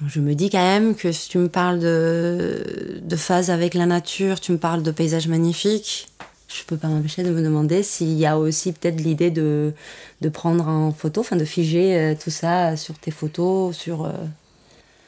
Je 0.06 0.20
me 0.20 0.34
dis 0.36 0.50
quand 0.50 0.58
même 0.64 0.96
que 0.96 1.12
si 1.12 1.30
tu 1.30 1.38
me 1.38 1.48
parles 1.48 1.80
de, 1.80 3.00
de 3.02 3.16
phase 3.16 3.50
avec 3.50 3.74
la 3.74 3.86
nature, 3.86 4.40
tu 4.42 4.52
me 4.52 4.58
parles 4.58 4.84
de 4.84 4.92
paysages 4.92 5.28
magnifiques, 5.30 6.10
je 6.50 6.64
peux 6.66 6.76
pas 6.78 6.88
m'empêcher 6.90 7.24
de 7.24 7.32
me 7.32 7.42
demander 7.42 7.82
s'il 7.82 8.14
y 8.14 8.26
a 8.26 8.38
aussi 8.38 8.74
peut-être 8.74 9.00
l'idée 9.00 9.32
de, 9.32 9.74
de 10.22 10.30
prendre 10.30 10.68
en 10.68 10.92
photo, 10.92 11.22
enfin 11.22 11.38
de 11.38 11.46
figer 11.46 11.98
euh, 11.98 12.16
tout 12.22 12.30
ça 12.30 12.76
sur 12.76 12.98
tes 13.00 13.12
photos, 13.12 13.76
sur. 13.76 14.06
euh, 14.06 14.12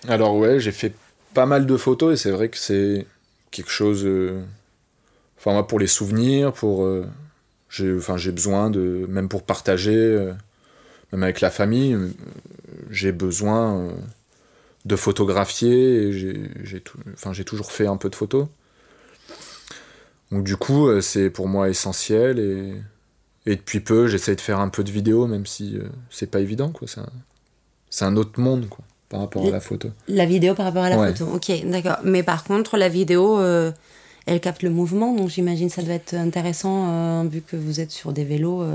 Alors 0.07 0.35
ouais, 0.35 0.59
j'ai 0.59 0.71
fait 0.71 0.93
pas 1.33 1.45
mal 1.45 1.65
de 1.65 1.77
photos 1.77 2.13
et 2.13 2.17
c'est 2.21 2.31
vrai 2.31 2.49
que 2.49 2.57
c'est 2.57 3.05
quelque 3.51 3.71
chose... 3.71 4.03
euh, 4.05 4.41
Enfin 5.37 5.53
moi 5.53 5.67
pour 5.67 5.79
les 5.79 5.87
souvenirs, 5.87 6.51
pour... 6.53 6.87
j'ai 7.69 7.95
enfin, 7.95 8.15
besoin 8.15 8.69
de... 8.71 9.05
Même 9.07 9.29
pour 9.29 9.43
partager, 9.43 10.31
même 11.11 11.23
avec 11.23 11.41
la 11.41 11.51
famille, 11.51 11.95
j'ai 12.89 13.11
besoin 13.11 13.89
de 14.87 14.95
photographier 14.95 16.11
j'ai 16.13 16.83
enfin, 17.13 17.31
toujours 17.43 17.71
fait 17.71 17.87
un 17.87 17.97
peu 17.97 18.09
de 18.09 18.15
photos. 18.15 18.47
Donc 20.31 20.43
du 20.43 20.57
coup, 20.57 20.87
euh, 20.87 21.01
c'est 21.01 21.29
pour 21.29 21.47
moi 21.47 21.69
essentiel 21.69 22.39
et, 22.39 22.73
Et 23.49 23.55
depuis 23.55 23.79
peu, 23.79 24.07
j'essaie 24.07 24.35
de 24.35 24.41
faire 24.41 24.59
un 24.59 24.67
peu 24.67 24.83
de 24.83 24.91
vidéo, 24.91 25.25
même 25.25 25.45
si 25.45 25.79
c'est 26.09 26.29
pas 26.29 26.41
évident, 26.41 26.69
quoi. 26.69 26.85
C'est 26.85 26.99
un, 26.99 27.09
c'est 27.89 28.03
un 28.03 28.17
autre 28.17 28.41
monde, 28.41 28.67
quoi, 28.67 28.83
par 29.07 29.21
rapport 29.21 29.45
à 29.47 29.49
la 29.49 29.61
photo. 29.61 29.89
La 30.09 30.25
vidéo 30.25 30.53
par 30.53 30.65
rapport 30.65 30.83
à 30.83 30.89
la 30.89 30.97
photo, 30.97 31.31
ok, 31.33 31.65
d'accord. 31.65 31.99
Mais 32.03 32.23
par 32.23 32.43
contre, 32.43 32.75
la 32.75 32.89
vidéo, 32.89 33.39
elle 34.25 34.41
capte 34.41 34.63
le 34.63 34.69
mouvement, 34.69 35.15
donc 35.15 35.29
j'imagine 35.29 35.69
ça 35.69 35.81
doit 35.81 35.93
être 35.93 36.13
intéressant, 36.13 37.23
vu 37.25 37.41
que 37.41 37.55
vous 37.55 37.79
êtes 37.79 37.91
sur 37.91 38.11
des 38.11 38.25
vélos, 38.25 38.65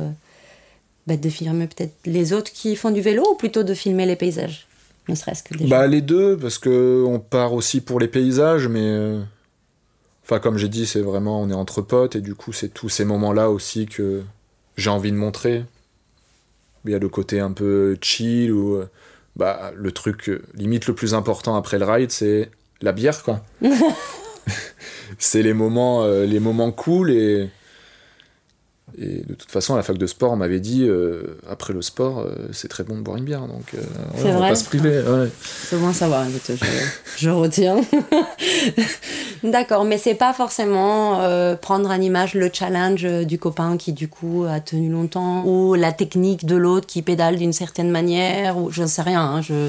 bah, 1.07 1.19
de 1.19 1.29
filmer 1.29 1.67
peut-être 1.67 1.95
les 2.07 2.33
autres 2.33 2.51
qui 2.51 2.75
font 2.75 2.93
du 2.93 3.03
vélo, 3.03 3.23
ou 3.31 3.35
plutôt 3.35 3.65
de 3.65 3.75
filmer 3.75 4.07
les 4.07 4.17
paysages? 4.17 4.67
Ne 5.09 5.15
serait-ce 5.15 5.43
que 5.43 5.69
Bah 5.69 5.87
les 5.87 6.01
deux, 6.01 6.37
parce 6.37 6.59
que 6.59 7.05
on 7.07 7.19
part 7.19 7.53
aussi 7.53 7.81
pour 7.81 7.99
les 7.99 8.09
paysages, 8.09 8.69
mais 8.69 8.83
euh, 8.83 9.21
enfin 10.25 10.39
comme 10.39 10.59
j'ai 10.59 10.69
dit, 10.69 10.87
c'est 10.87 11.01
vraiment 11.01 11.41
on 11.43 11.51
est 11.51 11.55
entre 11.55 11.83
potes 11.83 12.17
et 12.17 12.21
du 12.21 12.35
coup 12.35 12.53
c'est 12.53 12.69
tous 12.69 12.89
ces 12.89 13.05
moments-là 13.05 13.51
aussi 13.51 13.87
que 13.87 14.23
j'ai 14.77 14.91
envie 14.91 15.11
de 15.11 15.17
montrer. 15.17 15.65
Il 16.85 16.91
y 16.91 16.95
a 16.95 16.99
le 16.99 17.09
côté 17.09 17.41
un 17.41 17.53
peu 17.53 17.97
chill 18.01 18.53
ou 18.53 18.77
euh, 18.77 18.89
bah 19.37 19.73
le 19.75 19.93
truc 19.93 20.29
euh, 20.29 20.43
limite 20.55 20.87
le 20.87 20.95
plus 20.95 21.15
important 21.15 21.57
après 21.57 21.79
le 21.79 21.85
ride, 21.85 22.11
c'est 22.11 22.51
la 22.81 22.93
bière 22.93 23.23
quoi. 23.23 23.43
c'est 25.19 25.43
les 25.43 25.53
moments 25.53 26.05
les 26.05 26.41
moments 26.41 26.73
cool 26.73 27.13
et 27.13 27.49
et 28.99 29.23
de 29.27 29.35
toute 29.35 29.51
façon, 29.51 29.73
à 29.73 29.79
la 29.79 29.83
fac 29.83 29.97
de 29.97 30.07
sport, 30.07 30.33
on 30.33 30.37
m'avait 30.37 30.61
dit, 30.61 30.85
euh, 30.85 31.39
après 31.49 31.73
le 31.73 31.81
sport, 31.81 32.21
euh, 32.21 32.35
c'est 32.53 32.69
très 32.69 32.85
bon 32.85 32.97
de 32.97 33.01
boire 33.01 33.17
une 33.17 33.25
bière, 33.25 33.47
donc 33.47 33.75
euh, 33.75 33.81
on 34.15 34.39
va 34.39 34.49
pas 34.49 34.55
se 34.55 34.65
priver. 34.65 35.01
Ouais. 35.01 35.31
C'est 35.41 35.79
bon 35.79 35.89
à 35.89 35.93
savoir, 35.95 36.27
je, 36.29 36.55
je 37.17 37.31
retiens. 37.31 37.81
D'accord, 39.45 39.85
mais 39.85 39.97
c'est 39.97 40.15
pas 40.15 40.35
forcément 40.35 41.21
prendre 41.63 41.91
en 41.91 42.01
image 42.01 42.35
le 42.35 42.51
challenge 42.53 43.05
du 43.25 43.39
copain 43.39 43.77
qui 43.77 43.93
du 43.93 44.09
coup 44.09 44.45
a 44.49 44.61
tenu 44.61 44.91
longtemps, 44.91 45.45
ou 45.47 45.75
la 45.75 45.93
technique 45.93 46.45
de 46.45 46.57
l'autre 46.57 46.87
qui 46.87 47.01
pédale 47.01 47.37
d'une 47.37 47.55
certaine 47.55 47.91
manière, 47.91 48.59
ou 48.59 48.71
je 48.71 48.83
ne 48.83 48.89
sais 48.89 49.03
rien. 49.03 49.23
Hein, 49.23 49.41
je... 49.41 49.69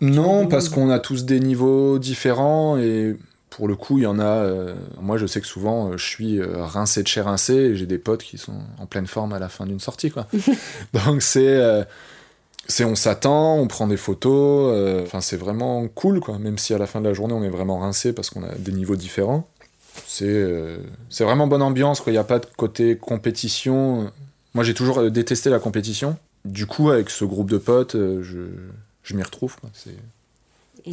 Non, 0.00 0.46
parce 0.46 0.68
qu'on 0.68 0.90
a 0.90 1.00
tous 1.00 1.24
des 1.24 1.40
niveaux 1.40 1.98
différents 1.98 2.78
et 2.78 3.16
pour 3.50 3.66
le 3.66 3.74
coup, 3.74 3.98
il 3.98 4.04
y 4.04 4.06
en 4.06 4.20
a. 4.20 4.24
Euh, 4.24 4.74
moi, 5.00 5.18
je 5.18 5.26
sais 5.26 5.40
que 5.40 5.46
souvent, 5.46 5.88
euh, 5.88 5.96
je 5.96 6.06
suis 6.06 6.40
euh, 6.40 6.64
rincé 6.64 7.02
de 7.02 7.08
chez 7.08 7.20
rincé 7.20 7.54
et 7.54 7.76
j'ai 7.76 7.86
des 7.86 7.98
potes 7.98 8.22
qui 8.22 8.38
sont 8.38 8.60
en 8.78 8.86
pleine 8.86 9.08
forme 9.08 9.32
à 9.32 9.40
la 9.40 9.48
fin 9.48 9.66
d'une 9.66 9.80
sortie, 9.80 10.10
quoi. 10.10 10.26
Donc, 11.04 11.20
c'est. 11.20 11.60
c'est 12.68 12.84
on 12.84 12.94
s'attend, 12.94 13.56
on 13.56 13.66
prend 13.66 13.88
des 13.88 13.96
photos. 13.96 15.02
Enfin, 15.02 15.20
c'est 15.20 15.36
vraiment 15.36 15.88
cool, 15.88 16.20
quoi. 16.20 16.38
Même 16.38 16.58
si 16.58 16.72
à 16.72 16.78
la 16.78 16.86
fin 16.86 17.00
de 17.00 17.08
la 17.08 17.12
journée, 17.12 17.34
on 17.34 17.42
est 17.42 17.50
vraiment 17.50 17.78
rincé 17.78 18.12
parce 18.12 18.30
qu'on 18.30 18.44
a 18.44 18.54
des 18.54 18.72
niveaux 18.72 18.96
différents. 18.96 19.48
C'est 20.06 20.46
c'est 21.10 21.24
vraiment 21.24 21.48
bonne 21.48 21.62
ambiance, 21.62 22.00
quoi. 22.00 22.12
Il 22.12 22.14
n'y 22.14 22.20
a 22.20 22.24
pas 22.24 22.38
de 22.38 22.46
côté 22.56 22.96
compétition. 22.96 24.12
Moi, 24.54 24.62
j'ai 24.62 24.74
toujours 24.74 25.10
détesté 25.10 25.50
la 25.50 25.58
compétition. 25.58 26.16
Du 26.44 26.66
coup, 26.66 26.90
avec 26.90 27.10
ce 27.10 27.24
groupe 27.24 27.50
de 27.50 27.58
potes, 27.58 27.96
je, 27.96 28.38
je 29.02 29.14
m'y 29.14 29.22
retrouve, 29.24 29.56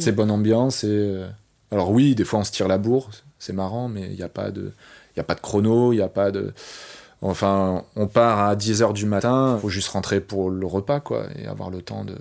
C'est 0.00 0.12
bonne 0.12 0.32
ambiance 0.32 0.82
et 0.82 1.22
alors 1.70 1.90
oui, 1.90 2.14
des 2.14 2.24
fois 2.24 2.40
on 2.40 2.44
se 2.44 2.52
tire 2.52 2.68
la 2.68 2.78
bourre, 2.78 3.10
c'est 3.38 3.52
marrant, 3.52 3.88
mais 3.88 4.02
il 4.02 4.16
n'y 4.16 4.22
a 4.22 4.28
pas 4.28 4.50
de, 4.50 4.72
a 5.16 5.22
pas 5.22 5.34
de 5.34 5.40
chrono, 5.40 5.92
il 5.92 5.96
n'y 5.96 6.02
a 6.02 6.08
pas 6.08 6.30
de, 6.30 6.52
enfin, 7.22 7.84
on 7.96 8.06
part 8.06 8.40
à 8.40 8.56
10h 8.56 8.92
du 8.92 9.06
matin, 9.06 9.58
faut 9.60 9.68
juste 9.68 9.88
rentrer 9.88 10.20
pour 10.20 10.50
le 10.50 10.66
repas, 10.66 11.00
quoi, 11.00 11.26
et 11.36 11.46
avoir 11.46 11.70
le 11.70 11.82
temps 11.82 12.04
de, 12.04 12.16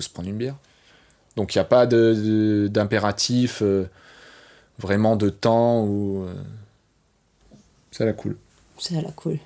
se 0.00 0.08
prendre 0.08 0.28
une 0.28 0.36
bière. 0.36 0.54
Donc 1.34 1.54
il 1.54 1.58
n'y 1.58 1.62
a 1.62 1.64
pas 1.64 1.86
d'impératif, 1.86 3.62
euh, 3.62 3.88
vraiment 4.78 5.16
de 5.16 5.28
temps 5.28 5.82
ou, 5.84 6.22
euh, 6.22 6.34
ça 7.90 8.04
la 8.04 8.12
cool. 8.12 8.36
C'est 8.80 8.94
la 8.94 9.10
cool. 9.10 9.38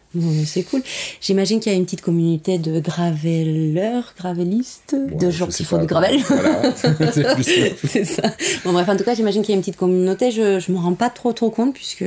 c'est 0.45 0.63
cool. 0.63 0.83
J'imagine 1.21 1.59
qu'il 1.59 1.73
y 1.73 1.75
a 1.75 1.79
une 1.79 1.85
petite 1.85 2.03
communauté 2.03 2.59
de 2.59 2.81
graveleurs, 2.81 4.13
gravelistes, 4.19 4.95
de 4.95 5.31
gens 5.31 5.47
qui 5.47 5.65
font 5.65 5.79
du 5.79 5.87
gravel. 5.87 6.21
c'est 7.83 8.05
ça. 8.05 8.23
Bon, 8.65 8.73
bref, 8.73 8.89
en 8.89 8.97
tout 8.97 9.05
cas, 9.05 9.15
j'imagine 9.15 9.43
qu'il 9.43 9.53
y 9.53 9.55
a 9.55 9.57
une 9.57 9.63
petite 9.63 9.79
communauté. 9.79 10.31
Je 10.31 10.71
ne 10.71 10.77
me 10.77 10.83
rends 10.83 10.93
pas 10.93 11.09
trop, 11.09 11.33
trop 11.33 11.51
compte, 11.51 11.73
puisque, 11.73 12.05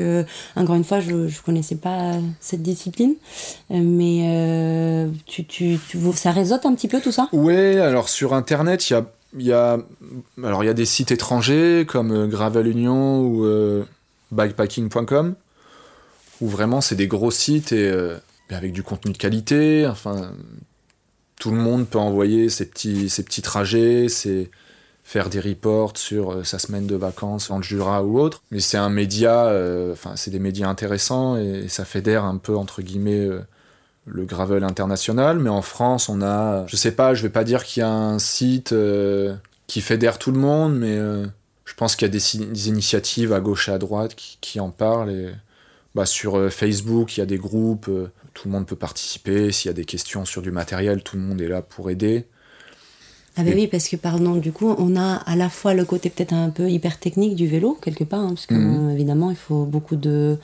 encore 0.55 0.75
une 0.75 0.84
fois, 0.84 1.00
je 1.00 1.12
ne 1.12 1.44
connaissais 1.44 1.75
pas 1.75 2.13
cette 2.39 2.62
discipline. 2.62 3.15
Euh, 3.72 3.79
mais 3.82 4.22
euh, 4.25 5.08
tu, 5.25 5.46
tu, 5.46 5.79
tu, 5.89 5.98
ça 6.13 6.32
réseaute 6.32 6.65
un 6.65 6.75
petit 6.75 6.88
peu 6.88 7.01
tout 7.01 7.12
ça? 7.12 7.27
Oui, 7.34 7.79
alors 7.79 8.10
sur 8.10 8.34
Internet, 8.34 8.89
il 8.89 8.94
y 8.94 8.96
a, 8.96 9.05
y, 9.39 9.51
a, 9.51 9.77
alors, 10.44 10.63
y 10.63 10.70
a 10.70 10.74
des 10.74 10.86
sites 10.86 11.12
étrangers 11.12 11.86
comme 11.88 12.12
euh, 12.12 12.27
Gravel 12.27 12.67
Union 12.67 13.22
ou 13.22 13.46
bikepacking.com 14.32 15.36
où 16.42 16.48
vraiment 16.48 16.82
c'est 16.82 16.96
des 16.96 17.08
gros 17.08 17.32
sites 17.32 17.72
et 17.72 17.89
euh, 17.89 18.18
avec 18.50 18.72
du 18.74 18.84
contenu 18.84 19.12
de 19.12 19.18
qualité. 19.18 19.88
Enfin, 19.88 20.32
tout 21.39 21.51
le 21.51 21.58
monde 21.58 21.88
peut 21.88 22.00
envoyer 22.00 22.50
ses 22.50 22.65
petits, 22.65 23.10
ses 23.10 23.24
petits 23.24 23.42
trajets, 23.42 24.08
faire 25.04 25.30
des 25.30 25.39
reports 25.39 25.98
sur 25.98 26.32
euh, 26.32 26.44
sa 26.44 26.58
semaine 26.58 26.88
de 26.88 26.96
vacances 26.96 27.51
en 27.51 27.62
Jura 27.62 28.04
ou 28.04 28.20
autre. 28.20 28.42
Mais 28.51 28.60
c'est 28.60 28.77
un 28.77 28.89
média, 28.89 29.46
euh, 29.46 29.94
enfin 29.94 30.13
c'est 30.15 30.32
des 30.32 30.39
médias 30.39 30.68
intéressants 30.68 31.38
et, 31.38 31.68
ça 31.68 31.86
fédère 31.86 32.24
un 32.24 32.38
peu 32.38 32.56
entre 32.56 32.82
guillemets 32.82 33.30
le 34.06 34.25
gravel 34.25 34.63
international. 34.63 35.39
Mais 35.39 35.50
en 35.50 35.62
France, 35.62 36.10
on 36.10 36.22
a, 36.22 36.65
je 36.68 36.75
sais 36.75 36.92
pas, 36.92 37.13
je 37.13 37.22
vais 37.22 37.30
pas 37.30 37.44
dire 37.44 37.63
qu'il 37.63 37.82
y 37.82 37.84
a 37.84 37.92
un 37.92 38.20
site 38.20 38.74
qui 39.68 39.82
fédère 39.82 40.18
tout 40.18 40.32
le 40.32 40.39
monde, 40.39 40.75
mais 40.75 40.98
je 41.65 41.74
pense 41.74 41.96
qu'il 41.96 42.08
y 42.08 42.10
a 42.10 42.13
des, 42.13 42.68
initiatives 42.70 43.34
à 43.34 43.39
gauche 43.39 43.70
et 43.70 43.72
à 43.72 43.77
droite 43.77 44.15
qui, 44.15 44.60
en 44.60 44.70
parlent 44.70 45.12
et 45.12 45.34
bah, 45.96 46.06
sur 46.06 46.36
euh, 46.36 46.50
Facebook, 46.50 47.16
il 47.16 47.22
y 47.22 47.24
a 47.24 47.25
des 47.25 47.38
groupes, 47.38 47.88
euh, 47.88 48.12
tout 48.34 48.50
le 48.50 48.52
monde 48.52 48.68
peut 48.68 48.75
participer. 48.75 49.52
S'il 49.54 49.70
y 49.70 49.72
a 49.72 49.74
des 49.74 49.86
questions 49.86 50.25
sur 50.25 50.42
du 50.42 50.52
matériel, 50.52 51.02
tout 51.02 51.16
le 51.16 51.24
monde 51.24 51.42
est 51.42 51.48
là 51.48 51.62
pour 51.62 51.90
aider. 51.90 52.25
Ah 53.38 53.44
ben 53.44 53.54
oui, 53.56 53.68
parce 53.68 53.90
que 53.90 53.96
pardon, 53.96 54.36
du 54.36 54.52
coup, 54.52 54.75
on 54.78 54.96
a 54.96 55.16
à 55.16 55.36
la 55.36 55.50
fois 55.50 55.74
le 55.74 55.84
côté 55.84 56.10
peut-être 56.10 56.34
un 56.34 56.50
peu 56.50 56.70
hyper 56.70 57.00
technique 57.00 57.36
du 57.36 57.48
vélo, 57.48 57.78
quelque 57.82 58.04
part, 58.04 58.22
hein, 58.22 58.30
parce 58.30 58.46
que 58.46 58.54
mhm. 58.54 58.92
évidemment, 58.92 59.30
il 59.30 59.36
faut 59.38 59.66
beaucoup 59.66 59.96
de 59.96 60.38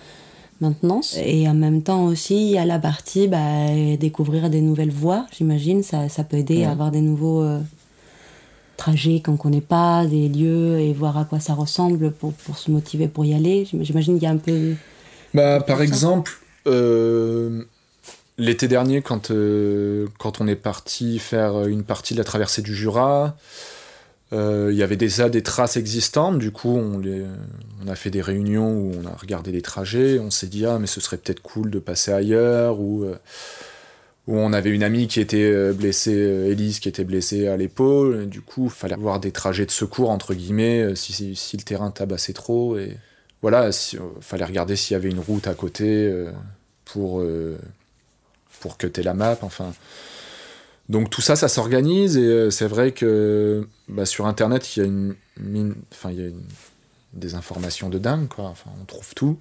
maintenance. 0.62 1.18
Et 1.24 1.48
en 1.48 1.54
même 1.54 1.84
temps 1.84 2.06
aussi, 2.06 2.36
il 2.36 2.52
y 2.52 2.58
a 2.58 2.66
la 2.66 2.80
partie 2.80 3.28
bah, 3.28 3.68
découvrir 3.98 4.50
des 4.50 4.62
nouvelles 4.62 4.92
voies, 4.92 5.26
j'imagine. 5.38 5.84
Ça, 5.84 6.10
ça 6.10 6.24
peut 6.24 6.38
aider 6.38 6.64
à 6.64 6.72
avoir 6.72 6.92
des 6.92 7.02
nouveaux 7.02 7.42
euh, 7.42 7.60
trajets 8.76 9.22
qu'on 9.24 9.34
ne 9.34 9.38
connaît 9.38 9.62
pas, 9.62 10.06
des 10.06 10.28
lieux, 10.28 10.80
et 10.80 10.94
voir 10.94 11.18
à 11.18 11.26
quoi 11.26 11.40
ça 11.40 11.54
ressemble 11.54 12.12
pour, 12.12 12.34
pour 12.34 12.58
se 12.58 12.72
motiver 12.72 13.08
pour 13.08 13.26
y 13.26 13.34
aller. 13.34 13.66
J'imagine 13.66 14.16
qu'il 14.16 14.24
y 14.24 14.28
a 14.28 14.32
un 14.32 14.38
peu 14.38 14.76
bah, 15.34 15.62
par 15.62 15.82
exemple, 15.82 16.34
euh, 16.68 17.64
l'été 18.38 18.68
dernier, 18.68 19.02
quand, 19.02 19.32
euh, 19.32 20.08
quand 20.20 20.42
on 20.42 20.48
est 20.48 20.56
parti 20.56 21.20
faire 21.20 21.68
une 21.68 21.84
partie 21.84 22.14
de 22.14 22.20
la 22.20 22.26
traversée 22.26 22.62
du 22.62 22.76
Jura, 22.76 23.38
euh, 24.34 24.70
il 24.72 24.78
y 24.78 24.84
avait 24.84 24.98
déjà 24.98 25.30
des 25.30 25.44
traces 25.44 25.78
existantes. 25.78 26.40
Du 26.40 26.52
coup, 26.52 26.78
on, 26.78 27.02
a 27.88 27.96
fait 27.96 28.10
des 28.10 28.22
réunions 28.22 28.72
où 28.72 28.94
on 29.02 29.06
a 29.06 29.16
regardé 29.16 29.52
les 29.52 29.62
trajets. 29.62 30.20
On 30.20 30.32
s'est 30.32 30.48
dit, 30.48 30.66
ah, 30.66 30.80
mais 30.80 30.88
ce 30.88 31.02
serait 31.02 31.18
peut-être 31.18 31.42
cool 31.42 31.70
de 31.70 31.80
passer 31.80 32.12
ailleurs. 32.12 32.80
Ou, 32.80 33.06
on 34.28 34.54
avait 34.54 34.70
une 34.70 34.84
amie 34.84 35.08
qui 35.08 35.20
était 35.20 35.74
blessée, 35.74 36.14
Elise, 36.14 36.80
qui 36.80 36.88
était 36.88 37.04
blessée 37.04 37.48
à 37.48 37.58
l'épaule. 37.58 38.30
Du 38.30 38.42
coup, 38.42 38.66
il 38.66 38.70
fallait 38.70 38.94
avoir 38.94 39.20
des 39.20 39.32
trajets 39.32 39.66
de 39.66 39.72
secours, 39.72 40.10
entre 40.10 40.34
guillemets, 40.34 40.96
si, 40.96 41.12
si, 41.12 41.36
si 41.36 41.58
le 41.58 41.64
terrain 41.64 41.92
tabassait 41.92 42.32
trop. 42.32 42.78
Et 42.78 42.98
voilà, 43.42 43.70
il 43.70 44.00
euh, 44.00 44.04
fallait 44.22 44.46
regarder 44.46 44.76
s'il 44.76 44.94
y 44.94 44.96
avait 44.96 45.10
une 45.10 45.20
route 45.20 45.48
à 45.48 45.54
côté 45.54 46.08
euh, 46.08 46.32
pour, 46.86 47.22
euh, 47.22 47.58
pour 48.60 48.78
cutter 48.78 49.04
la 49.04 49.14
map. 49.14 49.38
Enfin. 49.42 49.74
Donc 50.90 51.10
tout 51.10 51.22
ça, 51.22 51.36
ça 51.36 51.48
s'organise 51.48 52.18
et 52.18 52.52
c'est 52.52 52.68
vrai 52.68 52.92
que 52.92 53.68
bah, 53.88 54.06
sur 54.06 54.26
Internet, 54.26 54.76
il 54.76 54.80
y 54.80 54.84
a 54.84 54.86
une 54.86 55.16
enfin 55.92 56.12
il 56.12 56.20
y 56.20 56.28
a 56.28 56.32
des 57.14 57.36
informations 57.36 57.90
de 57.90 57.98
dingue 57.98 58.28
quoi. 58.28 58.54
On 58.82 58.86
trouve 58.86 59.14
tout. 59.16 59.40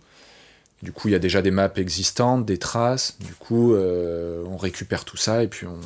Du 0.82 0.92
coup, 0.92 1.08
il 1.08 1.10
y 1.10 1.14
a 1.14 1.18
déjà 1.18 1.42
des 1.42 1.50
maps 1.50 1.72
existantes, 1.76 2.46
des 2.46 2.56
traces. 2.56 3.16
Du 3.20 3.34
coup, 3.34 3.74
on 3.74 4.56
récupère 4.56 5.04
tout 5.04 5.16
ça 5.16 5.42
et 5.42 5.48
puis 5.48 5.66
on, 5.66 5.80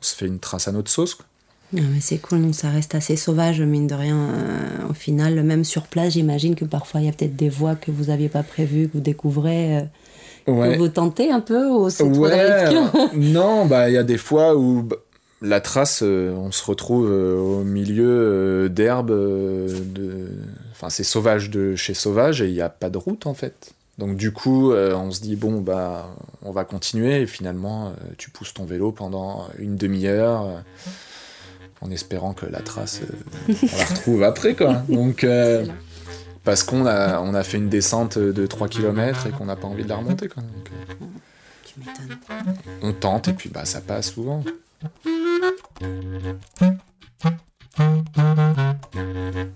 se 0.00 0.14
fait 0.14 0.26
une 0.26 0.38
trace 0.38 0.68
à 0.68 0.72
notre 0.72 0.90
sauce. 0.90 1.18
Mais 1.72 2.00
c'est 2.00 2.18
cool, 2.18 2.42
donc 2.42 2.54
ça 2.54 2.68
reste 2.68 2.94
assez 2.94 3.16
sauvage, 3.16 3.60
mine 3.62 3.86
de 3.86 3.94
rien. 3.94 4.18
Euh, 4.18 4.90
au 4.90 4.92
final, 4.92 5.42
même 5.42 5.64
sur 5.64 5.84
place, 5.84 6.12
j'imagine 6.12 6.54
que 6.54 6.66
parfois 6.66 7.00
il 7.00 7.06
y 7.06 7.08
a 7.08 7.12
peut-être 7.12 7.36
des 7.36 7.48
voies 7.48 7.76
que 7.76 7.90
vous 7.90 8.04
n'aviez 8.04 8.28
pas 8.28 8.42
prévues, 8.42 8.88
que 8.88 8.94
vous 8.94 9.02
découvrez. 9.02 9.78
Euh, 9.78 9.82
que 10.46 10.76
vous 10.76 10.88
tentez 10.88 11.30
un 11.30 11.40
peu 11.40 11.70
ou 11.70 11.88
c'est 11.88 12.02
ouais, 12.02 12.74
Non, 13.14 13.64
bah 13.64 13.88
il 13.88 13.94
y 13.94 13.98
a 13.98 14.02
des 14.02 14.18
fois 14.18 14.56
où 14.56 14.82
bah, 14.82 14.96
la 15.40 15.60
trace, 15.60 16.02
euh, 16.02 16.32
on 16.32 16.52
se 16.52 16.64
retrouve 16.64 17.10
au 17.10 17.64
milieu 17.64 18.68
d'herbes, 18.68 19.10
de... 19.10 20.28
enfin 20.72 20.90
c'est 20.90 21.04
sauvage 21.04 21.48
de 21.48 21.74
chez 21.74 21.94
sauvage 21.94 22.42
et 22.42 22.48
il 22.48 22.54
n'y 22.54 22.60
a 22.60 22.68
pas 22.68 22.90
de 22.90 22.98
route 22.98 23.26
en 23.26 23.34
fait. 23.34 23.72
Donc 23.98 24.16
du 24.16 24.32
coup, 24.32 24.72
on 24.72 25.10
se 25.10 25.20
dit 25.20 25.36
bon 25.36 25.60
bah 25.60 26.08
on 26.42 26.50
va 26.50 26.64
continuer 26.64 27.22
et 27.22 27.26
finalement 27.26 27.92
tu 28.18 28.30
pousses 28.30 28.52
ton 28.52 28.64
vélo 28.64 28.90
pendant 28.90 29.46
une 29.58 29.76
demi-heure 29.76 30.62
en 31.82 31.90
espérant 31.90 32.32
que 32.32 32.46
la 32.46 32.60
trace, 32.60 33.00
euh, 33.02 33.54
on 33.62 33.76
la 33.76 33.84
retrouve 33.84 34.22
après, 34.22 34.54
quoi. 34.54 34.74
Donc, 34.88 35.24
euh, 35.24 35.66
parce 36.44 36.62
qu'on 36.62 36.86
a, 36.86 37.20
on 37.20 37.34
a 37.34 37.42
fait 37.42 37.58
une 37.58 37.68
descente 37.68 38.18
de 38.18 38.46
3 38.46 38.68
km 38.68 39.26
et 39.26 39.30
qu'on 39.30 39.46
n'a 39.46 39.56
pas 39.56 39.68
envie 39.68 39.84
de 39.84 39.88
la 39.88 39.96
remonter, 39.96 40.28
quoi. 40.28 40.42
Euh. 40.42 41.04
Tu 41.64 41.80
m'étonnes. 41.80 42.18
On 42.82 42.92
tente 42.92 43.28
et 43.28 43.32
puis 43.32 43.48
bah 43.48 43.64
ça 43.64 43.80
passe 43.80 44.12
souvent. 44.12 44.44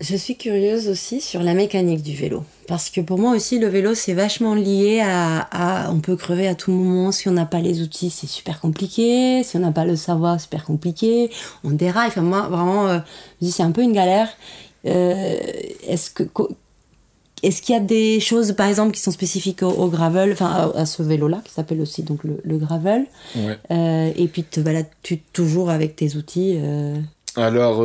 Je 0.09 0.15
suis 0.15 0.37
curieuse 0.37 0.89
aussi 0.89 1.21
sur 1.21 1.43
la 1.43 1.53
mécanique 1.53 2.01
du 2.01 2.15
vélo. 2.15 2.45
Parce 2.69 2.91
que 2.91 3.01
pour 3.01 3.19
moi 3.19 3.33
aussi, 3.35 3.59
le 3.59 3.67
vélo, 3.67 3.97
c'est 3.97 4.13
vachement 4.13 4.55
lié 4.55 5.01
à, 5.01 5.91
On 5.93 5.99
peut 5.99 6.15
crever 6.15 6.47
à 6.47 6.55
tout 6.55 6.71
moment. 6.71 7.11
Si 7.11 7.29
on 7.29 7.33
n'a 7.33 7.45
pas 7.45 7.59
les 7.59 7.83
outils, 7.83 8.11
c'est 8.11 8.29
super 8.29 8.61
compliqué. 8.61 9.43
Si 9.43 9.57
on 9.57 9.61
n'a 9.61 9.73
pas 9.73 9.85
le 9.85 9.97
savoir, 9.97 10.41
super 10.41 10.65
compliqué. 10.65 11.29
On 11.65 11.71
déraille. 11.71 12.07
Enfin, 12.09 12.21
moi, 12.21 12.43
vraiment, 12.43 12.87
euh, 12.87 12.99
je 13.41 13.47
dis, 13.47 13.53
c'est 13.53 13.65
un 13.65 13.73
peu 13.73 13.83
une 13.83 13.93
galère. 13.93 14.29
Euh, 14.87 15.39
est-ce 15.89 16.11
que. 16.11 16.23
Est-ce 17.43 17.61
qu'il 17.61 17.75
y 17.75 17.79
a 17.79 17.81
des 17.81 18.21
choses, 18.21 18.53
par 18.53 18.69
exemple, 18.69 18.93
qui 18.93 19.01
sont 19.01 19.11
spécifiques 19.11 19.65
au, 19.65 19.89
gravel, 19.89 20.33
enfin 20.33 20.73
à, 20.75 20.87
ce 20.87 21.03
vélo-là, 21.03 21.43
qui 21.45 21.53
s'appelle 21.53 21.81
aussi 21.81 22.03
donc 22.03 22.21
le, 22.25 22.59
gravel, 22.59 23.07
euh, 23.71 24.11
et 24.17 24.27
puis 24.27 24.43
te 24.43 24.59
balades-tu 24.59 25.19
toujours 25.19 25.69
avec 25.69 25.97
tes 25.97 26.17
outils 26.17 26.59
Alors, 27.37 27.85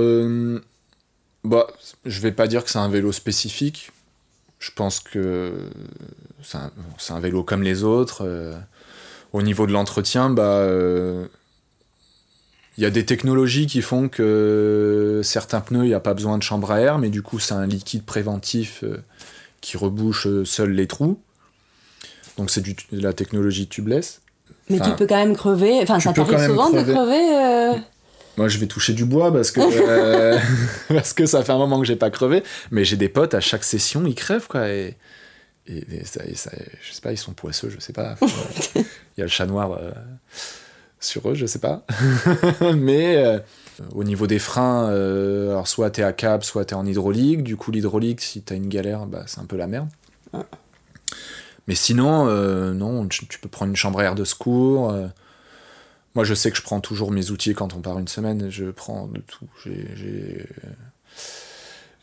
bah, 1.43 1.67
je 2.05 2.21
vais 2.21 2.31
pas 2.31 2.47
dire 2.47 2.63
que 2.63 2.69
c'est 2.69 2.79
un 2.79 2.89
vélo 2.89 3.11
spécifique. 3.11 3.91
Je 4.59 4.69
pense 4.75 4.99
que 4.99 5.53
c'est 6.43 7.13
un, 7.13 7.19
vélo 7.19 7.43
comme 7.43 7.63
les 7.63 7.83
autres. 7.83 8.23
Euh, 8.23 8.55
au 9.33 9.41
niveau 9.41 9.65
de 9.65 9.71
l'entretien, 9.71 10.29
bah, 10.29 10.43
euh, 10.43 11.25
il 12.77 12.83
y 12.83 12.85
a 12.85 12.91
des 12.91 13.05
technologies 13.05 13.65
qui 13.65 13.81
font 13.81 14.07
que 14.07 15.21
certains 15.23 15.61
pneus, 15.61 15.85
il 15.85 15.87
n'y 15.87 15.93
a 15.95 15.99
pas 15.99 16.13
besoin 16.13 16.37
de 16.37 16.43
chambre 16.43 16.69
à 16.71 16.79
air, 16.79 16.99
mais 16.99 17.09
du 17.09 17.23
coup, 17.23 17.39
c'est 17.39 17.55
un 17.55 17.65
liquide 17.65 18.03
préventif 18.03 18.83
euh, 18.83 18.97
qui 19.61 19.77
rebouche 19.77 20.27
seuls 20.43 20.71
les 20.71 20.87
trous. 20.87 21.19
Donc, 22.37 22.51
c'est 22.51 22.61
de 22.61 22.75
la 22.91 23.13
technologie 23.13 23.67
tubeless. 23.67 24.21
Mais 24.69 24.79
tu 24.79 24.91
peux 24.95 25.07
quand 25.07 25.17
même 25.17 25.35
crever. 25.35 25.79
Enfin, 25.81 25.99
ça 25.99 26.13
t'arrive 26.13 26.45
souvent 26.45 26.69
de 26.69 26.81
crever 26.81 27.81
moi, 28.37 28.47
je 28.47 28.57
vais 28.57 28.67
toucher 28.67 28.93
du 28.93 29.05
bois 29.05 29.31
parce 29.31 29.51
que, 29.51 29.59
euh, 29.63 30.39
parce 30.87 31.13
que 31.13 31.25
ça 31.25 31.43
fait 31.43 31.51
un 31.51 31.57
moment 31.57 31.79
que 31.79 31.85
j'ai 31.85 31.95
pas 31.95 32.09
crevé. 32.09 32.43
Mais 32.71 32.85
j'ai 32.85 32.97
des 32.97 33.09
potes, 33.09 33.33
à 33.33 33.41
chaque 33.41 33.63
session, 33.63 34.05
ils 34.05 34.15
crèvent, 34.15 34.47
quoi. 34.47 34.69
Et, 34.69 34.97
et, 35.67 36.05
ça, 36.05 36.21
je 36.25 36.93
sais 36.93 37.01
pas, 37.01 37.11
ils 37.11 37.17
sont 37.17 37.33
poisseux, 37.33 37.69
je 37.69 37.79
sais 37.79 37.93
pas. 37.93 38.15
Il 38.75 39.19
y 39.19 39.21
a 39.21 39.25
le 39.25 39.27
chat 39.27 39.45
noir 39.45 39.73
euh, 39.73 39.91
sur 40.99 41.29
eux, 41.29 41.35
je 41.35 41.45
sais 41.45 41.59
pas. 41.59 41.85
mais 42.75 43.17
euh, 43.17 43.39
au 43.93 44.03
niveau 44.03 44.27
des 44.27 44.39
freins, 44.39 44.87
alors 44.89 45.67
soit 45.67 45.91
t'es 45.91 46.03
à 46.03 46.13
câble, 46.13 46.43
soit 46.43 46.65
t'es 46.65 46.75
en 46.75 46.85
hydraulique. 46.85 47.43
Du 47.43 47.57
coup, 47.57 47.71
l'hydraulique, 47.71 48.21
si 48.21 48.41
t'as 48.41 48.55
une 48.55 48.69
galère, 48.69 49.05
bah, 49.05 49.23
c'est 49.27 49.39
un 49.39 49.45
peu 49.45 49.57
la 49.57 49.67
merde. 49.67 49.89
Ah. 50.33 50.45
Mais 51.67 51.75
sinon, 51.75 52.25
non, 52.73 53.07
tu, 53.07 53.27
tu, 53.27 53.39
peux 53.39 53.49
prendre 53.49 53.69
une 53.69 53.75
chambre 53.75 53.99
à 53.99 54.03
air 54.03 54.15
de 54.15 54.23
secours. 54.23 54.93
Moi, 56.15 56.25
je 56.25 56.33
sais 56.33 56.51
que 56.51 56.57
je 56.57 56.61
prends 56.61 56.81
toujours 56.81 57.11
mes 57.11 57.31
outils 57.31 57.53
quand 57.53 57.73
on 57.73 57.79
part 57.79 57.97
une 57.97 58.07
semaine. 58.07 58.49
Je 58.49 58.65
prends 58.65 59.07
de 59.07 59.21
tout. 59.21 59.47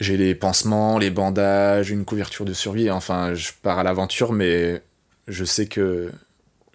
J'ai 0.00 0.16
les 0.16 0.34
pansements, 0.34 0.98
les 0.98 1.10
bandages, 1.10 1.90
une 1.90 2.04
couverture 2.04 2.44
de 2.44 2.54
survie. 2.54 2.90
Enfin, 2.90 3.34
je 3.34 3.50
pars 3.62 3.78
à 3.78 3.82
l'aventure, 3.82 4.32
mais 4.32 4.82
je 5.26 5.44
sais 5.44 5.66
que 5.66 6.10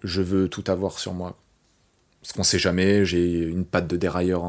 je 0.03 0.21
veux 0.21 0.47
tout 0.47 0.63
avoir 0.67 0.99
sur 0.99 1.13
moi. 1.13 1.35
Parce 2.21 2.33
qu'on 2.33 2.43
sait 2.43 2.59
jamais. 2.59 3.03
J'ai 3.03 3.39
une 3.39 3.65
patte 3.65 3.87
de 3.87 3.97
dérailleur 3.97 4.43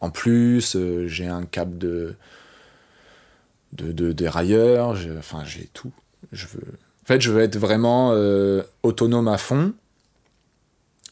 en, 0.00 0.10
plus. 0.10 0.74
Euh, 0.74 1.06
j'ai 1.06 1.28
un 1.28 1.44
câble 1.44 1.78
de, 1.78 2.16
de, 3.72 4.12
dérailleur. 4.12 4.96
Enfin, 5.18 5.44
j'ai 5.44 5.68
tout. 5.72 5.92
Je 6.32 6.46
veux... 6.48 6.66
En 7.02 7.06
fait, 7.06 7.20
je 7.20 7.30
veux 7.30 7.42
être 7.42 7.56
vraiment 7.56 8.12
euh, 8.12 8.62
autonome 8.82 9.28
à 9.28 9.38
fond 9.38 9.74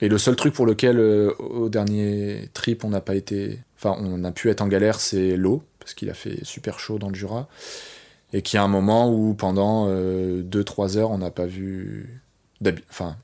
et 0.03 0.09
le 0.09 0.19
seul 0.19 0.35
truc 0.35 0.53
pour 0.53 0.67
lequel, 0.67 0.99
euh, 0.99 1.33
au 1.39 1.69
dernier 1.69 2.51
trip, 2.55 2.83
on 2.83 2.91
n'a 2.91 3.01
pas 3.01 3.15
été. 3.15 3.61
Enfin, 3.79 3.97
on 4.01 4.25
a 4.25 4.33
pu 4.33 4.51
être 4.51 4.61
en 4.61 4.67
galère, 4.67 4.99
c'est 4.99 5.37
l'eau, 5.37 5.63
parce 5.79 5.95
qu'il 5.95 6.11
a 6.11 6.15
fait 6.15 6.45
super 6.45 6.81
chaud 6.81 6.99
dans 6.99 7.09
le 7.09 7.15
Jura. 7.15 7.49
Et 8.33 8.43
qu'il 8.43 8.57
y 8.57 8.61
a 8.61 8.65
un 8.65 8.69
moment 8.69 9.13
où, 9.13 9.33
pendant 9.35 9.87
2-3 9.87 9.93
euh, 9.93 10.99
heures, 10.99 11.11
on 11.13 11.19
n'a 11.19 11.31
pas 11.31 11.47
vu. 11.47 12.21
Enfin, 12.91 13.17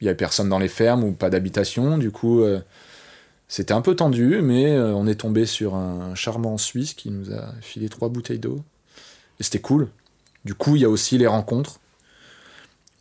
il 0.00 0.04
n'y 0.04 0.08
avait 0.08 0.16
personne 0.16 0.48
dans 0.48 0.60
les 0.60 0.68
fermes 0.68 1.02
ou 1.02 1.12
pas 1.12 1.30
d'habitation. 1.30 1.98
Du 1.98 2.12
coup, 2.12 2.42
euh, 2.42 2.60
c'était 3.48 3.74
un 3.74 3.80
peu 3.80 3.96
tendu, 3.96 4.40
mais 4.40 4.78
on 4.78 5.08
est 5.08 5.16
tombé 5.16 5.46
sur 5.46 5.74
un 5.74 6.14
charmant 6.14 6.58
Suisse 6.58 6.94
qui 6.94 7.10
nous 7.10 7.32
a 7.32 7.54
filé 7.60 7.88
trois 7.88 8.08
bouteilles 8.08 8.38
d'eau. 8.38 8.60
Et 9.40 9.42
c'était 9.42 9.60
cool. 9.60 9.88
Du 10.44 10.54
coup, 10.54 10.76
il 10.76 10.82
y 10.82 10.84
a 10.84 10.90
aussi 10.90 11.18
les 11.18 11.26
rencontres 11.26 11.80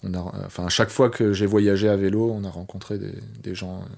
on 0.04 0.14
a, 0.14 0.34
enfin, 0.46 0.66
à 0.66 0.70
chaque 0.70 0.90
fois 0.90 1.10
que 1.10 1.34
j'ai 1.34 1.46
voyagé 1.46 1.90
à 1.90 1.96
vélo, 1.96 2.34
on 2.36 2.44
a 2.44 2.50
rencontré 2.50 2.98
des, 2.98 3.56
gens 3.56 3.76
euh, 3.76 3.96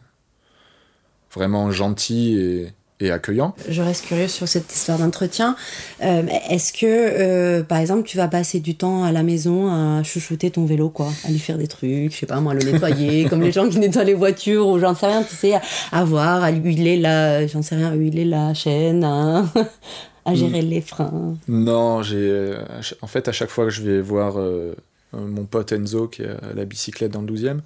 vraiment 1.33 1.71
gentils 1.71 2.37
et, 2.37 3.11
accueillants. 3.11 3.53
Je 3.69 3.83
reste 3.83 4.05
curieux 4.05 4.27
sur 4.27 4.47
cette 4.47 4.73
histoire 4.73 4.97
d'entretien. 4.97 5.55
Euh, 6.03 6.23
est-ce 6.49 6.73
que, 6.73 6.85
euh, 6.85 7.61
par 7.61 7.77
exemple, 7.77 8.03
tu 8.07 8.17
vas 8.17 8.27
passer 8.27 8.59
du 8.59 8.75
temps 8.75 9.03
à 9.03 9.11
la 9.11 9.21
maison 9.21 9.69
à 9.69 10.01
chouchouter 10.01 10.49
ton 10.49 10.65
vélo, 10.65 10.89
quoi, 10.89 11.09
à 11.23 11.29
lui 11.29 11.37
faire 11.37 11.59
des 11.59 11.67
trucs, 11.67 12.11
je 12.11 12.17
sais 12.17 12.25
pas 12.25 12.39
moi, 12.39 12.55
le 12.55 12.63
nettoyer, 12.63 13.25
comme 13.29 13.41
les 13.41 13.51
gens 13.51 13.69
qui 13.69 13.77
nettoient 13.77 14.05
les 14.05 14.15
voitures 14.15 14.67
ou 14.67 14.79
j'en 14.79 14.95
sais 14.95 15.05
rien, 15.05 15.21
tu 15.21 15.35
sais, 15.35 15.53
à, 15.91 16.03
voir, 16.03 16.43
à 16.43 16.49
huiler 16.49 16.97
la, 16.97 17.45
j'en 17.45 17.61
sais 17.61 17.75
rien, 17.75 17.91
à 17.91 17.95
huiler 17.95 18.25
la 18.25 18.55
chaîne, 18.55 19.03
à, 20.25 20.33
gérer 20.33 20.63
mm. 20.63 20.69
les 20.69 20.81
freins. 20.81 21.35
Non, 21.47 22.01
j'ai, 22.01 22.55
en 23.01 23.07
fait, 23.07 23.27
à 23.27 23.33
chaque 23.33 23.49
fois 23.49 23.65
que 23.65 23.71
je 23.71 23.83
vais 23.83 24.01
voir 24.01 24.39
euh, 24.39 24.73
mon 25.15 25.45
pote 25.45 25.71
Enzo 25.71 26.08
qui 26.08 26.23
a 26.23 26.38
la 26.54 26.65
bicyclette 26.65 27.12
dans 27.12 27.21
le 27.21 27.32
12e. 27.32 27.60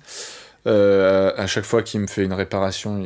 Euh, 0.67 1.31
à 1.37 1.47
chaque 1.47 1.65
fois 1.65 1.83
qu'il 1.83 2.01
me 2.01 2.07
fait 2.07 2.23
une 2.23 2.33
réparation, 2.33 3.03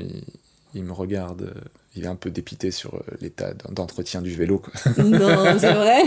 il, 0.74 0.84
me 0.84 0.92
regarde. 0.92 1.44
Euh, 1.44 1.62
il 1.96 2.06
est 2.06 2.08
un 2.08 2.16
peu 2.16 2.32
dépité 2.32 2.72
sur 2.72 3.04
l'état 3.22 3.54
d'entretien 3.70 4.22
du 4.22 4.34
vélo. 4.34 4.64
Non, 4.98 5.60
c'est 5.60 5.74
vrai 5.74 6.02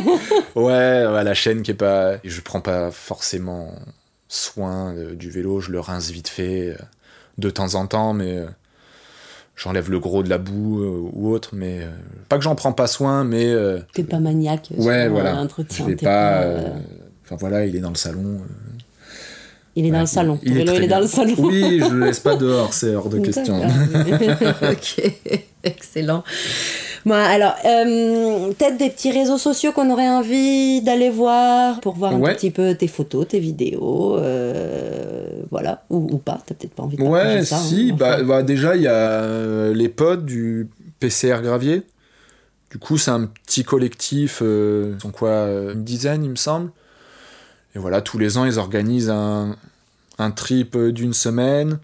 Ouais, 0.57 1.23
la 1.23 1.35
chaîne 1.35 1.63
qui 1.63 1.71
est 1.71 1.75
pas. 1.75 2.17
Je 2.25 2.41
prends 2.41 2.61
pas 2.61 2.91
forcément 2.91 3.73
soin 4.29 4.95
du 5.15 5.31
vélo, 5.31 5.61
je 5.61 5.71
le 5.71 5.79
rince 5.79 6.11
vite 6.11 6.29
fait 6.29 6.77
de 7.39 7.49
temps 7.51 7.77
en 7.77 7.87
temps, 7.87 8.13
mais 8.13 8.41
j'enlève 9.55 9.89
le 9.89 10.01
gros 10.01 10.25
de 10.25 10.29
la 10.29 10.39
boue 10.39 11.11
ou 11.13 11.31
autre, 11.31 11.51
mais 11.53 11.87
pas 12.29 12.37
que 12.37 12.43
j'en 12.43 12.57
prends 12.57 12.73
pas 12.73 12.89
soin, 12.89 13.23
mais. 13.23 13.55
T'es 13.95 14.03
pas 14.03 14.19
maniaque 14.19 14.73
ouais, 14.77 15.09
voilà. 15.09 15.47
Je 15.71 15.85
vais 15.85 15.95
pas. 15.95 16.45
Enfin 17.27 17.37
voilà, 17.41 17.67
il 17.67 17.75
est 17.75 17.81
dans 17.81 17.91
le 17.91 17.97
salon. 17.97 18.39
Euh. 18.41 18.79
Il 19.75 19.85
est 19.85 19.91
dans 19.91 20.01
le 20.01 20.07
salon. 20.07 20.39
Il, 20.43 20.57
est, 20.59 20.87
dans 20.87 21.01
le 21.01 21.07
salon. 21.07 21.35
Oui, 21.39 21.81
je 21.81 21.93
le 21.93 22.07
laisse 22.07 22.21
pas 22.21 22.37
dehors, 22.37 22.73
c'est 22.73 22.95
hors 22.95 23.11
de 23.11 23.19
question. 23.19 23.61
ok, 24.63 25.13
excellent. 25.65 26.25
Bon, 27.05 27.15
alors, 27.15 27.55
euh, 27.67 28.53
peut-être 28.53 28.79
des 28.79 28.89
petits 28.89 29.11
réseaux 29.11 29.37
sociaux 29.37 29.73
qu'on 29.73 29.91
aurait 29.91 30.09
envie 30.09 30.81
d'aller 30.81 31.11
voir 31.11 31.81
pour 31.81 31.95
voir 31.95 32.15
un 32.15 32.21
petit 32.21 32.51
peu 32.51 32.75
tes 32.75 32.89
photos, 32.89 33.29
tes 33.29 33.39
vidéos, 33.39 34.17
euh, 34.17 35.43
voilà, 35.51 35.83
ou, 35.91 36.09
ou 36.11 36.19
pas, 36.19 36.39
t'as 36.47 36.55
peut-être 36.55 36.73
pas 36.73 36.85
envie 36.85 36.97
de 36.97 37.03
Ouais, 37.03 37.45
ça, 37.45 37.59
si, 37.59 37.91
hein, 37.93 37.97
bah, 37.99 38.23
bah, 38.23 38.43
déjà, 38.43 38.77
il 38.77 38.83
y 38.83 38.89
a 38.89 39.73
les 39.73 39.89
potes 39.91 40.25
du 40.25 40.69
PCR 41.01 41.43
Gravier. 41.43 41.83
Du 42.71 42.79
coup, 42.79 42.97
c'est 42.97 43.11
un 43.11 43.27
petit 43.47 43.63
collectif, 43.63 44.43
ils 44.43 45.01
sont 45.03 45.11
quoi, 45.11 45.49
une 45.75 45.85
dizaine, 45.85 46.25
il 46.25 46.31
me 46.31 46.37
semble 46.37 46.71
et 47.77 47.79
voilà, 47.79 48.01
tous 48.01 48.17
les 48.17 48.39
ans, 48.39 48.47
ils 48.47 48.59
organisent 48.59 49.11
un, 49.11 49.55
trip 50.35 50.79
d'une 50.79 51.13
semaine. 51.13 51.79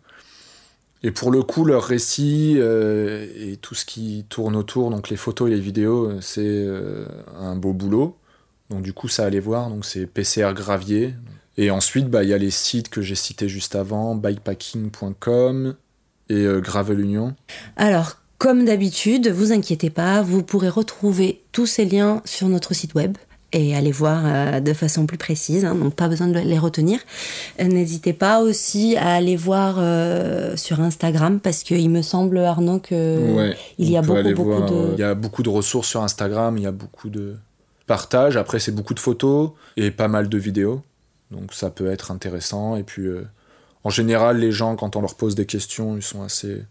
Et 1.02 1.11
pour 1.11 1.31
le 1.31 1.42
coup, 1.42 1.66
leur 1.66 1.85
récit 1.85 2.55
euh, 2.57 3.26
et 3.37 3.59
tout 3.59 3.74
ce 3.74 3.85
qui 3.85 4.24
tourne 4.31 4.57
autour, 4.57 4.88
donc 4.88 5.11
les 5.11 5.16
photos 5.16 5.50
et 5.50 5.55
les 5.55 5.61
vidéos, 5.61 6.18
c'est 6.22 6.40
euh, 6.46 7.05
un 7.38 7.57
beau 7.57 7.74
boulot. 7.74 8.16
Donc 8.70 8.81
du 8.81 8.94
coup, 8.94 9.09
ça 9.09 9.26
allait 9.26 9.38
voir, 9.38 9.68
donc 9.68 9.85
c'est 9.85 10.07
PCR 10.07 10.55
Gravier. 10.55 11.14
Et 11.59 11.70
ensuite, 11.70 12.09
bah, 12.09 12.22
il 12.22 12.31
y 12.31 12.35
a 12.35 12.38
les 12.38 12.50
sites 12.50 12.88
que 12.88 13.02
j'ai 13.02 13.14
cités 13.14 13.50
juste 13.50 13.76
avant, 13.76 14.14
bikepacking.com 14.14 15.74
et 16.31 16.35
euh, 16.37 16.61
Gravel 16.61 17.00
Union. 17.00 17.35
Alors, 17.76 18.16
comme 18.38 18.64
d'habitude, 18.64 19.28
vous 19.28 19.52
inquiétez 19.52 19.90
pas, 19.90 20.22
vous 20.22 20.42
pourrez 20.42 20.70
retrouver 20.70 21.42
tous 21.52 21.66
ces 21.66 21.85
liens 21.85 22.22
sur 22.24 22.48
notre 22.48 22.72
site 22.72 22.94
web 22.94 23.18
et 23.53 23.77
aller 23.77 23.93
voir 23.93 24.23
euh, 24.25 24.61
de 24.61 24.73
façon 24.73 25.07
plus 25.07 25.19
précise, 25.19 25.65
hein, 25.65 25.75
donc 25.75 25.95
pas 25.95 26.09
besoin 26.09 26.29
de 26.29 26.38
les 26.38 26.59
retenir. 26.59 27.01
Euh, 27.61 27.65
n'hésitez 27.65 28.12
pas 28.12 28.41
aussi 28.41 28.97
à 28.97 29.15
aller 29.15 29.37
voir 29.37 29.77
euh, 29.79 30.57
sur 30.57 30.81
Instagram 30.81 31.41
parce 31.41 31.62
qu'il 31.62 31.91
me 31.91 32.03
semble 32.03 32.38
Arnaud 32.38 32.79
que 32.79 33.53
il 33.79 33.91
y 33.91 33.97
a 33.97 34.03
beaucoup, 34.03 34.33
beaucoup 34.35 34.62
de... 34.62 34.93
Il 34.95 35.01
y 35.01 35.05
a 35.05 35.15
beaucoup 35.15 35.43
de 35.43 35.49
ressources 35.49 35.88
sur 35.88 36.03
Instagram, 36.03 36.57
il 36.57 36.65
y 36.65 36.67
a 36.67 36.73
beaucoup 36.73 37.11
de 37.11 37.37
partage. 37.87 38.37
Après 38.37 38.59
c'est 38.59 38.73
beaucoup 38.73 38.95
de 38.95 39.01
photos 39.01 39.51
et 39.77 39.91
pas 39.91 40.09
mal 40.09 40.29
de 40.29 40.38
vidéos, 40.38 40.83
donc 41.31 41.53
ça 41.53 41.71
peut 41.71 41.91
être 41.91 42.11
intéressant. 42.11 42.77
Et 42.77 42.83
puis 42.83 43.07
en 43.85 43.91
général 43.91 44.38
les 44.38 44.53
gens 44.53 44.77
quand 44.77 44.97
on 44.97 45.01
leur 45.01 45.15
pose 45.15 45.35
des 45.35 45.47
questions 45.47 45.97
ils 45.97 46.03
sont 46.03 46.23
assez 46.23 46.62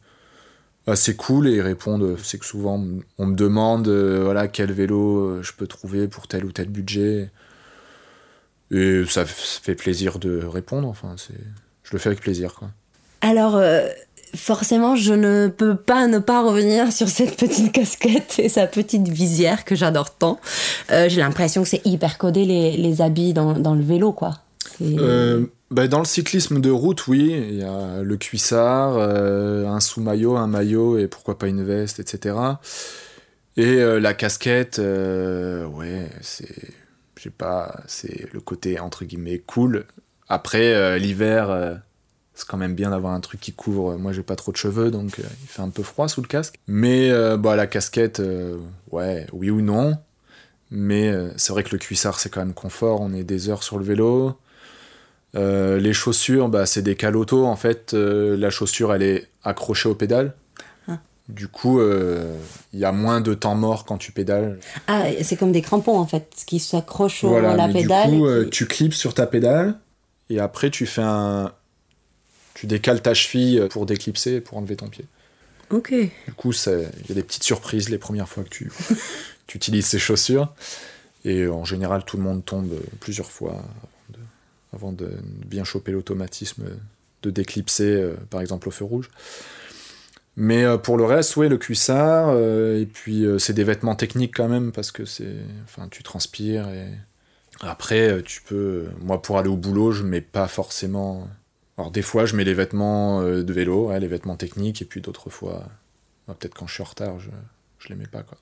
assez 0.87 1.15
cool 1.15 1.47
et 1.47 1.53
ils 1.53 1.61
répondent. 1.61 2.17
C'est 2.23 2.37
que 2.37 2.45
souvent 2.45 2.83
on 3.17 3.25
me 3.25 3.35
demande 3.35 3.87
euh, 3.87 4.21
voilà 4.23 4.47
quel 4.47 4.71
vélo 4.71 5.19
euh, 5.19 5.43
je 5.43 5.53
peux 5.53 5.67
trouver 5.67 6.07
pour 6.07 6.27
tel 6.27 6.45
ou 6.45 6.51
tel 6.51 6.69
budget. 6.69 7.31
Et 8.71 9.03
ça 9.07 9.25
fait 9.25 9.75
plaisir 9.75 10.17
de 10.17 10.43
répondre. 10.45 10.87
Enfin, 10.87 11.15
c'est, 11.17 11.33
je 11.83 11.91
le 11.91 11.99
fais 11.99 12.07
avec 12.07 12.21
plaisir. 12.21 12.53
Quoi. 12.53 12.69
Alors, 13.19 13.57
euh, 13.57 13.87
forcément, 14.35 14.95
je 14.95 15.13
ne 15.13 15.47
peux 15.47 15.75
pas 15.75 16.07
ne 16.07 16.19
pas 16.19 16.41
revenir 16.41 16.91
sur 16.91 17.09
cette 17.09 17.37
petite 17.37 17.71
casquette 17.73 18.39
et 18.39 18.49
sa 18.49 18.67
petite 18.67 19.07
visière 19.07 19.65
que 19.65 19.75
j'adore 19.75 20.15
tant. 20.15 20.39
Euh, 20.91 21.09
j'ai 21.09 21.21
l'impression 21.21 21.63
que 21.63 21.69
c'est 21.69 21.85
hyper 21.85 22.17
codé 22.17 22.45
les, 22.45 22.77
les 22.77 23.01
habits 23.01 23.33
dans, 23.33 23.53
dans, 23.53 23.75
le 23.75 23.83
vélo, 23.83 24.13
quoi. 24.13 24.31
Euh, 24.81 25.45
bah, 25.71 25.87
dans 25.87 25.99
le 25.99 26.05
cyclisme 26.05 26.61
de 26.61 26.69
route, 26.69 27.07
oui, 27.07 27.31
il 27.49 27.55
y 27.55 27.63
a 27.63 28.01
le 28.03 28.17
cuissard, 28.17 28.97
un 28.99 29.79
sous-maillot, 29.79 30.37
un 30.37 30.47
maillot 30.47 30.97
et 30.97 31.07
pourquoi 31.07 31.37
pas 31.37 31.47
une 31.47 31.63
veste, 31.63 31.99
etc. 31.99 32.35
Et 33.57 33.77
la 33.77 34.13
casquette, 34.13 34.79
ouais, 34.79 36.09
c'est, 36.21 36.73
j'ai 37.19 37.29
pas, 37.29 37.81
c'est 37.87 38.31
le 38.33 38.39
côté 38.39 38.79
entre 38.79 39.05
guillemets 39.05 39.39
cool. 39.39 39.85
Après, 40.27 40.99
l'hiver 40.99 41.81
c'est 42.33 42.47
quand 42.47 42.57
même 42.57 42.75
bien 42.75 42.89
d'avoir 42.89 43.13
un 43.13 43.19
truc 43.19 43.39
qui 43.39 43.53
couvre. 43.53 43.97
Moi, 43.97 44.13
j'ai 44.13 44.23
pas 44.23 44.35
trop 44.35 44.51
de 44.51 44.57
cheveux, 44.57 44.89
donc 44.89 45.19
euh, 45.19 45.23
il 45.43 45.47
fait 45.47 45.61
un 45.61 45.69
peu 45.69 45.83
froid 45.83 46.07
sous 46.07 46.21
le 46.21 46.27
casque. 46.27 46.55
Mais 46.67 47.11
euh, 47.11 47.37
bah, 47.37 47.55
la 47.55 47.67
casquette, 47.67 48.19
euh, 48.19 48.57
ouais, 48.91 49.27
oui 49.31 49.49
ou 49.49 49.61
non. 49.61 49.97
Mais 50.71 51.13
c'est 51.35 51.51
vrai 51.51 51.63
que 51.63 51.71
le 51.73 51.77
cuissard, 51.77 52.17
c'est 52.17 52.29
quand 52.29 52.39
même 52.39 52.53
confort. 52.53 53.01
On 53.01 53.11
est 53.11 53.25
des 53.25 53.49
heures 53.49 53.61
sur 53.61 53.77
le 53.77 53.83
vélo. 53.83 54.37
Les 55.33 55.93
chaussures, 55.93 56.49
bah, 56.49 56.65
c'est 56.65 56.81
des 56.81 56.95
calotos. 56.95 57.45
En 57.45 57.55
fait, 57.55 57.93
la 57.93 58.49
chaussure, 58.49 58.93
elle 58.93 59.03
est 59.03 59.27
accrochée 59.43 59.89
au 59.89 59.95
pédale. 59.95 60.33
Ah. 60.87 60.99
Du 61.29 61.47
coup, 61.47 61.81
il 61.81 62.79
y 62.79 62.85
a 62.85 62.91
moins 62.91 63.21
de 63.21 63.33
temps 63.33 63.55
mort 63.55 63.85
quand 63.85 63.97
tu 63.97 64.11
pédales. 64.11 64.59
Ah, 64.87 65.05
c'est 65.23 65.37
comme 65.37 65.51
des 65.51 65.61
crampons 65.61 65.97
en 65.97 66.07
fait, 66.07 66.31
qui 66.45 66.59
s'accrochent 66.59 67.23
à 67.23 67.55
la 67.55 67.67
pédale. 67.67 68.11
Du 68.11 68.17
coup, 68.17 68.45
tu 68.51 68.67
clips 68.67 68.93
sur 68.93 69.13
ta 69.13 69.27
pédale 69.27 69.75
et 70.29 70.39
après 70.39 70.69
tu 70.69 70.85
fais 70.85 71.01
un, 71.03 71.51
tu 72.53 72.67
décales 72.67 73.01
ta 73.01 73.13
cheville 73.13 73.67
pour 73.71 73.85
déclipser 73.85 74.35
et 74.35 74.41
pour 74.41 74.57
enlever 74.57 74.75
ton 74.75 74.87
pied. 74.87 75.05
Ok. 75.71 75.93
Du 75.93 76.33
coup, 76.35 76.51
il 76.51 77.09
y 77.09 77.11
a 77.11 77.15
des 77.15 77.23
petites 77.23 77.43
surprises 77.43 77.89
les 77.89 77.97
premières 77.97 78.29
fois 78.29 78.43
que 78.43 78.49
tu, 78.49 78.71
tu 79.47 79.57
utilises 79.57 79.87
ces 79.87 79.99
chaussures. 79.99 80.53
Et 81.25 81.47
en 81.47 81.65
général, 81.65 82.03
tout 82.05 82.17
le 82.17 82.23
monde 82.23 82.45
tombe 82.45 82.71
plusieurs 82.99 83.31
fois 83.31 83.63
avant 84.73 84.91
de, 84.91 85.09
bien 85.45 85.63
choper 85.63 85.91
l'automatisme 85.91 86.65
de 87.23 87.29
déclipser, 87.29 87.93
euh, 87.95 88.15
par 88.29 88.41
exemple, 88.41 88.67
au 88.67 88.71
feu 88.71 88.85
rouge. 88.85 89.09
Mais 90.37 90.63
euh, 90.63 90.77
pour 90.77 90.97
le 90.97 91.05
reste, 91.05 91.35
oui, 91.35 91.49
le 91.49 91.57
cuissard, 91.57 92.29
euh, 92.29 92.79
et 92.79 92.85
puis 92.85 93.25
c'est 93.37 93.53
des 93.53 93.63
vêtements 93.63 93.95
techniques 93.95 94.35
quand 94.35 94.47
même, 94.47 94.71
parce 94.71 94.91
que 94.91 95.05
c'est. 95.05 95.35
Enfin, 95.65 95.87
tu 95.89 96.03
transpires 96.03 96.69
et. 96.69 96.87
Après, 97.61 98.23
tu 98.23 98.41
peux. 98.41 98.87
Moi, 99.01 99.21
pour 99.21 99.37
aller 99.37 99.49
au 99.49 99.57
boulot, 99.57 99.91
je 99.91 100.03
mets 100.03 100.21
pas 100.21 100.47
forcément 100.47 101.27
alors 101.77 101.89
des 101.89 102.01
fois, 102.01 102.25
je 102.25 102.35
mets 102.35 102.43
les 102.43 102.53
vêtements 102.53 103.23
de 103.23 103.53
vélo, 103.53 103.91
les 103.97 104.07
vêtements 104.07 104.35
techniques, 104.35 104.81
et 104.81 104.85
puis 104.85 105.01
d'autres 105.01 105.29
fois, 105.29 105.63
peut-être 106.27 106.53
quand 106.53 106.67
je 106.67 106.73
suis 106.75 106.83
en 106.83 106.85
retard, 106.85 107.19
je, 107.19 107.29
je 107.79 107.89
les 107.89 107.95
mets 107.95 108.07
pas. 108.07 108.23
Quoi. 108.23 108.37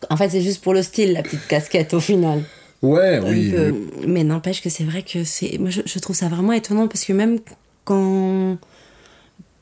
en 0.10 0.16
fait, 0.16 0.28
c'est 0.28 0.42
juste 0.42 0.62
pour 0.62 0.74
le 0.74 0.82
style, 0.82 1.12
la 1.12 1.22
petite 1.22 1.46
casquette 1.46 1.94
au 1.94 2.00
final. 2.00 2.42
Ouais, 2.82 3.20
oui. 3.24 3.52
Euh, 3.54 3.72
mais 4.06 4.24
n'empêche 4.24 4.60
que 4.60 4.68
c'est 4.68 4.84
vrai 4.84 5.02
que 5.02 5.22
c'est. 5.22 5.56
Moi, 5.58 5.70
je, 5.70 5.98
trouve 6.00 6.16
ça 6.16 6.28
vraiment 6.28 6.52
étonnant 6.52 6.88
parce 6.88 7.04
que 7.04 7.12
même 7.12 7.38
quand 7.84 8.58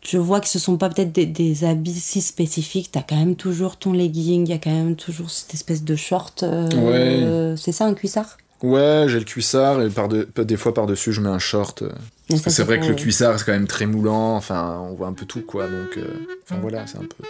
je 0.03 0.17
vois 0.17 0.41
que 0.41 0.49
ce 0.49 0.59
sont 0.59 0.79
pas 0.79 0.89
peut-être 0.89 1.13
des, 1.13 1.65
habits 1.65 1.93
si 1.93 2.23
spécifiques, 2.23 2.91
t'as 2.91 3.03
quand 3.03 3.17
même 3.17 3.37
toujours 3.37 3.77
ton 3.77 3.93
legging, 3.93 4.47
il 4.47 4.51
y 4.51 4.55
a 4.55 4.59
quand 4.59 4.71
même 4.71 4.97
toujours 4.97 5.31
cette 5.31 5.53
espèce 5.53 5.85
de 5.85 5.97
short. 5.97 6.43
Euh, 6.43 7.57
c'est 7.57 7.73
ça 7.73 7.85
un 7.85 7.95
cuissard? 7.95 8.39
Ouais, 8.63 9.07
j'ai 9.09 9.19
le 9.19 9.25
cuissard 9.25 9.83
et 9.83 9.89
par 9.89 10.09
de, 10.09 10.29
des 10.37 10.57
fois 10.57 10.75
par-dessus 10.75 11.13
je 11.13 11.21
mets 11.21 11.29
un 11.29 11.39
short. 11.39 11.85
C'est 12.29 12.63
vrai 12.63 12.81
que 12.81 12.87
le 12.87 12.95
cuissard 12.95 13.39
c'est 13.39 13.45
quand 13.45 13.53
même 13.53 13.67
très 13.67 13.87
moulant, 13.87 14.37
enfin 14.37 14.83
on 14.91 14.95
voit 14.95 15.09
un 15.09 15.13
peu 15.13 15.27
tout 15.27 15.43
quoi, 15.43 15.65
donc 15.65 15.97
euh, 15.97 16.27
enfin 16.45 16.61
voilà, 16.61 16.87
c'est 16.87 16.99
un 16.99 17.01
peu 17.01 17.25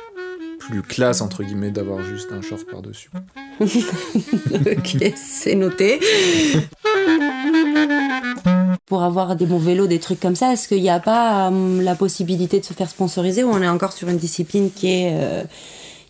plus 0.60 0.82
classe 0.82 1.22
entre 1.22 1.42
guillemets 1.42 1.70
d'avoir 1.72 2.04
juste 2.04 2.30
un 2.32 2.42
short 2.42 2.64
par-dessus. 2.70 3.10
ok, 3.60 5.12
c'est 5.16 5.56
noté. 5.56 5.98
Pour 8.86 9.02
avoir 9.02 9.34
des 9.34 9.46
bons 9.46 9.58
vélos, 9.58 9.86
des 9.86 9.98
trucs 9.98 10.20
comme 10.20 10.36
ça, 10.36 10.52
est-ce 10.52 10.68
qu'il 10.68 10.82
n'y 10.82 10.90
a 10.90 11.00
pas 11.00 11.48
hum, 11.48 11.80
la 11.80 11.94
possibilité 11.94 12.60
de 12.60 12.64
se 12.64 12.74
faire 12.74 12.88
sponsoriser 12.88 13.42
ou 13.42 13.50
on 13.50 13.62
est 13.62 13.68
encore 13.68 13.92
sur 13.92 14.08
une 14.08 14.18
discipline 14.18 14.70
qui 14.70 14.88
est 14.88 15.10
euh, 15.14 15.42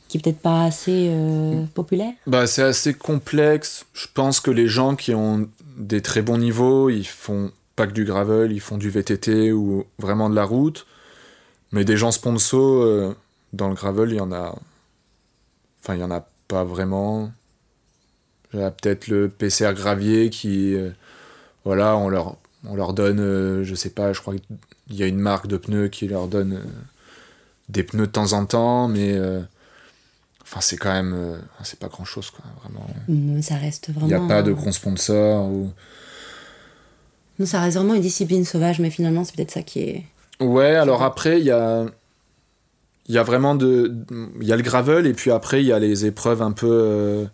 qui 0.09 0.19
est 0.19 0.21
peut-être 0.21 0.41
pas 0.41 0.65
assez 0.65 1.07
euh, 1.09 1.65
populaire? 1.73 2.13
Bah, 2.27 2.49
C'est 2.49 2.63
assez 2.63 2.95
complexe. 2.95 3.87
Je 3.93 4.09
pense 4.13 4.41
que 4.41 4.51
les 4.51 4.67
gens 4.67 4.97
qui 4.97 5.15
ont 5.15 5.49
des 5.79 6.03
très 6.03 6.21
bons 6.21 6.39
niveaux, 6.39 6.91
ils 6.91 7.07
font 7.07 7.53
pas 7.77 7.87
que 7.87 7.93
du 7.93 8.05
gravel, 8.05 8.51
ils 8.51 8.61
font 8.61 8.77
du 8.77 8.91
VTT 8.91 9.53
ou 9.53 9.85
vraiment 9.99 10.29
de 10.29 10.35
la 10.35 10.45
route. 10.45 10.87
Mais 11.71 11.85
des 11.85 11.97
gens 11.97 12.11
sponsors, 12.11 12.83
euh, 12.83 13.17
dans 13.53 13.69
le 13.69 13.75
gravel, 13.75 14.11
il 14.11 14.17
y 14.17 14.21
en 14.21 14.33
a. 14.33 14.55
Enfin, 15.83 15.95
il 15.95 16.01
y 16.01 16.05
en 16.05 16.11
a 16.11 16.27
pas 16.49 16.65
vraiment. 16.65 17.33
Il 18.53 18.61
y 18.61 18.63
a 18.63 18.71
peut-être 18.71 19.09
le 19.09 19.29
PCR 19.29 19.73
Gravier 19.75 20.31
qui. 20.31 20.75
Euh, 20.75 20.91
voilà, 21.65 21.97
on 21.97 22.09
leur, 22.09 22.37
on 22.67 22.75
leur 22.75 22.95
donne, 22.95 23.63
je 23.63 23.75
sais 23.75 23.91
pas, 23.91 24.13
je 24.13 24.21
crois 24.21 24.35
qu'il 24.35 24.97
y 24.97 25.03
a 25.03 25.07
une 25.07 25.19
marque 25.19 25.47
de 25.47 25.59
pneus 25.59 25.89
qui 25.89 26.09
leur 26.09 26.27
donne 26.27 26.61
des 27.69 27.83
pneus 27.83 28.07
de 28.07 28.13
temps 28.13 28.33
en 28.33 28.47
temps, 28.47 28.89
mais 28.89 29.19
Enfin, 30.51 30.61
c'est 30.61 30.77
quand 30.77 30.93
même. 30.93 31.15
Euh, 31.15 31.37
c'est 31.63 31.79
pas 31.79 31.87
grand 31.87 32.05
chose, 32.05 32.31
quoi, 32.31 32.45
vraiment. 32.61 32.85
Ça 33.41 33.55
reste 33.55 33.91
vraiment. 33.91 34.09
Il 34.09 34.09
n'y 34.09 34.15
a 34.15 34.27
pas 34.27 34.43
de 34.43 34.53
grands 34.53 34.73
sponsors 34.73 35.47
ou. 35.47 35.71
Non, 37.39 37.47
ça 37.47 37.61
reste 37.61 37.77
vraiment 37.77 37.95
une 37.95 38.03
discipline 38.03 38.45
sauvage, 38.45 38.81
mais 38.81 38.91
finalement, 38.91 39.23
c'est 39.23 39.37
peut-être 39.37 39.53
ça 39.53 39.63
qui 39.63 39.79
est. 39.79 40.07
Ouais, 40.41 40.75
alors 40.75 41.05
après, 41.05 41.39
il 41.39 41.47
y 41.47 41.53
a. 41.53 41.87
Il 43.09 43.15
y 43.15 43.19
a 43.19 43.23
vraiment 43.23 43.55
de. 43.55 43.95
Il 44.41 44.47
y 44.47 44.53
a 44.53 44.57
le 44.57 44.63
gravel, 44.63 45.07
et 45.07 45.15
puis 45.15 45.31
après, 45.31 45.63
il 45.63 45.67
y 45.67 45.73
a 45.73 45.79
les 45.79 46.07
épreuves 46.07 46.43
un 46.43 46.53
peu. 46.53 46.69
Euh, 46.71 47.25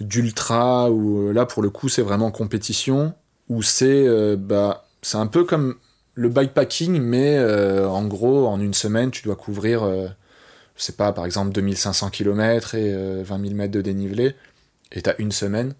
d'ultra, 0.00 0.90
où 0.90 1.28
euh, 1.28 1.32
là, 1.32 1.46
pour 1.46 1.62
le 1.62 1.70
coup, 1.70 1.88
c'est 1.88 2.02
vraiment 2.02 2.30
compétition, 2.30 3.14
où 3.48 3.62
c'est. 3.62 4.06
bah, 4.36 4.86
c'est 5.02 5.18
un 5.18 5.26
peu 5.26 5.44
comme 5.44 5.76
le 6.14 6.28
bikepacking, 6.28 7.00
mais 7.00 7.38
en 7.84 8.06
gros, 8.06 8.46
en 8.46 8.60
une 8.60 8.74
semaine, 8.74 9.10
tu 9.10 9.22
dois 9.22 9.36
couvrir 9.36 9.84
je 10.76 10.82
sais 10.82 10.92
pas, 10.92 11.12
par 11.12 11.24
exemple 11.24 11.52
2500 11.52 12.10
km 12.10 12.74
et 12.74 13.22
20 13.22 13.40
000 13.40 13.54
mètres 13.54 13.72
de 13.72 13.80
dénivelé, 13.80 14.34
et 14.92 15.02
tu 15.02 15.10
as 15.10 15.18
une 15.20 15.32
semaine, 15.32 15.74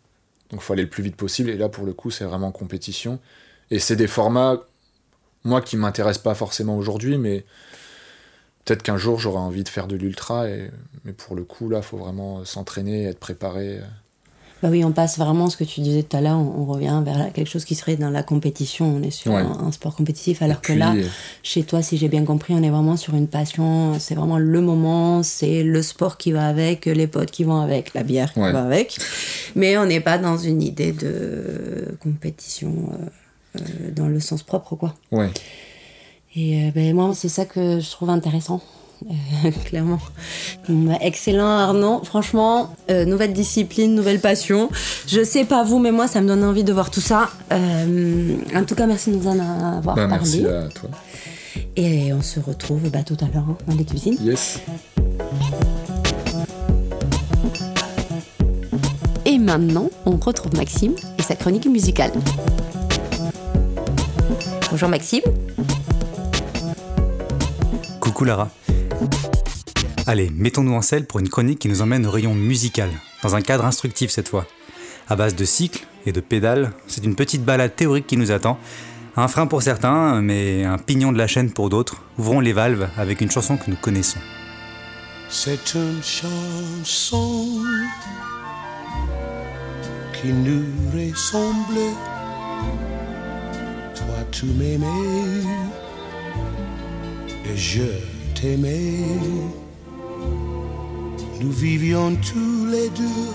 donc 0.50 0.61
faut 0.61 0.72
aller 0.72 0.83
le 0.83 0.88
plus 0.88 1.02
vite 1.02 1.16
possible, 1.16 1.50
et 1.50 1.57
là 1.57 1.68
pour 1.68 1.85
le 1.85 1.92
coup 1.92 2.11
c'est 2.11 2.24
vraiment 2.24 2.52
compétition. 2.52 3.18
Et 3.70 3.79
c'est 3.79 3.96
des 3.96 4.07
formats, 4.07 4.61
moi 5.44 5.61
qui 5.61 5.76
m'intéressent 5.76 6.22
pas 6.22 6.35
forcément 6.35 6.76
aujourd'hui, 6.76 7.18
mais 7.18 7.44
peut-être 8.66 8.83
qu'un 8.83 8.98
jour 8.98 9.18
j'aurai 9.18 9.38
envie 9.38 9.64
de 9.64 9.68
faire 9.70 9.87
de 9.87 9.96
l'ultra, 9.96 10.50
et, 10.50 10.70
mais 11.05 11.12
pour 11.12 11.35
le 11.35 11.44
coup 11.44 11.70
là 11.70 11.79
il 11.79 11.85
faut 11.85 11.96
vraiment 11.96 12.44
s'entraîner, 12.44 13.05
être 13.05 13.20
préparé. 13.20 13.81
Bah 14.62 14.68
oui, 14.70 14.83
on 14.85 14.92
passe 14.92 15.18
vraiment 15.18 15.50
ce 15.50 15.57
que 15.59 15.64
tu 15.64 15.83
disais 15.83 16.02
tout 16.02 16.16
à 16.16 16.22
l'heure, 16.22 16.38
on, 16.38 16.64
revient 16.64 17.02
vers 17.05 17.31
quelque 17.35 17.48
chose 17.48 17.66
qui 17.66 17.74
serait 17.74 17.96
dans 17.96 18.09
la 18.09 18.22
compétition, 18.22 18.87
on 18.87 19.02
est 19.02 19.11
sur 19.11 19.35
un, 19.35 19.70
sport 19.70 19.94
compétitif, 19.94 20.40
alors 20.40 20.62
que 20.62 20.72
là, 20.72 20.94
chez 21.42 21.62
toi, 21.62 21.83
si 21.83 21.98
j'ai 21.98 22.09
bien 22.09 22.24
compris, 22.24 22.55
on 22.55 22.62
est 22.62 22.70
vraiment 22.70 22.96
sur 22.96 23.14
une 23.14 23.29
passion, 23.29 23.98
c'est 23.98 24.14
vraiment 24.14 24.38
le 24.38 24.61
moment, 24.62 25.22
c'est 25.22 25.62
le 25.62 25.83
sport 25.83 26.16
qui 26.16 26.33
va 26.33 26.48
avec, 26.48 26.87
les 26.87 27.07
potes 27.07 27.31
qui 27.31 27.44
vont 27.44 27.61
avec, 27.61 27.92
la 27.92 28.02
bière 28.02 28.33
qui 28.33 28.40
va 28.40 28.64
avec, 28.64 28.98
mais 29.55 29.76
on 29.76 29.85
n'est 29.85 30.00
pas 30.00 30.16
dans 30.16 30.38
une 30.38 30.62
idée 30.62 30.92
de 30.92 31.94
compétition 32.00 32.72
euh, 32.92 33.61
euh, 33.61 33.90
dans 33.94 34.09
le 34.09 34.20
sens 34.20 34.42
propre, 34.42 34.74
quoi. 34.74 34.94
Ouais. 35.12 35.31
Et 36.37 36.70
ben, 36.75 36.94
moi, 36.94 37.12
c'est 37.14 37.31
ça 37.31 37.46
que 37.46 37.81
je 37.81 37.90
trouve 37.90 38.11
intéressant. 38.11 38.61
clairement. 39.64 39.99
Bah, 40.68 40.99
excellent 41.01 41.46
Arnaud, 41.46 42.03
franchement, 42.05 42.75
euh, 42.90 43.05
nouvelle 43.05 43.33
discipline, 43.33 43.94
nouvelle 43.94 44.20
passion. 44.20 44.70
Je 45.07 45.22
sais 45.22 45.44
pas 45.44 45.64
vous, 45.64 45.79
mais 45.79 45.92
moi 45.92 46.09
ça 46.09 46.20
me 46.20 46.29
donne 46.29 46.44
envie 46.44 46.64
de 46.64 46.72
voir 46.72 46.90
tout 46.90 47.01
ça. 47.01 47.31
Euh, 47.53 48.37
en 48.55 48.64
tout 48.64 48.75
cas, 48.75 48.87
merci 48.87 49.11
de 49.11 49.16
nous 49.16 49.27
en 49.27 49.38
avoir 49.38 49.94
bah, 49.96 50.09
parlé. 50.09 50.40
Merci 50.40 50.46
à 50.46 50.68
toi. 50.68 50.88
Et 51.77 52.12
on 52.12 52.22
se 52.22 52.40
retrouve 52.40 52.88
bah, 52.90 53.03
tout 53.05 53.16
à 53.20 53.27
l'heure 53.33 53.44
hein, 53.49 53.57
dans 53.66 53.75
les 53.75 53.85
cuisines. 53.85 54.16
Yes. 54.22 54.61
Et 59.27 59.38
maintenant, 59.38 59.90
on 60.07 60.16
retrouve 60.16 60.55
Maxime 60.55 60.94
et 61.18 61.22
sa 61.22 61.35
chronique 61.35 61.66
musicale. 61.66 62.12
Bonjour 64.70 64.88
Maxime. 64.88 65.22
Allez, 70.07 70.31
mettons-nous 70.35 70.72
en 70.72 70.81
selle 70.81 71.05
pour 71.05 71.20
une 71.20 71.29
chronique 71.29 71.59
qui 71.59 71.68
nous 71.68 71.83
emmène 71.83 72.07
au 72.07 72.11
rayon 72.11 72.35
musical, 72.35 72.88
dans 73.22 73.37
un 73.37 73.42
cadre 73.42 73.66
instructif 73.66 74.11
cette 74.11 74.29
fois. 74.29 74.46
À 75.09 75.16
base 75.16 75.35
de 75.35 75.44
cycles 75.44 75.85
et 76.07 76.12
de 76.12 76.20
pédales, 76.20 76.72
c'est 76.87 77.05
une 77.05 77.14
petite 77.14 77.44
balade 77.44 77.76
théorique 77.76 78.07
qui 78.07 78.16
nous 78.16 78.31
attend. 78.31 78.59
Un 79.16 79.29
frein 79.29 79.46
pour 79.46 79.62
certains, 79.62 80.22
mais 80.22 80.64
un 80.64 80.79
pignon 80.79 81.12
de 81.12 81.18
la 81.18 81.26
chaîne 81.26 81.50
pour 81.50 81.68
d'autres. 81.68 82.02
Ouvrons 82.18 82.40
les 82.40 82.55
valves 82.55 82.88
avec 82.96 83.20
une 83.20 83.31
chanson 83.31 83.59
que 83.59 83.70
nous 83.70 83.76
connaissons. 83.76 84.20
C'est 85.29 85.74
une 85.74 86.02
chanson 86.02 87.61
qui 90.14 90.29
nous 90.29 90.64
ressemble 90.94 91.81
toi 93.94 94.24
tu 94.31 94.46
m'aimais 94.46 94.87
je 97.55 97.83
t'aimais. 98.35 99.05
Nous 101.41 101.53
vivions 101.53 102.17
tous 102.17 102.67
les 102.67 102.89
deux 102.91 103.29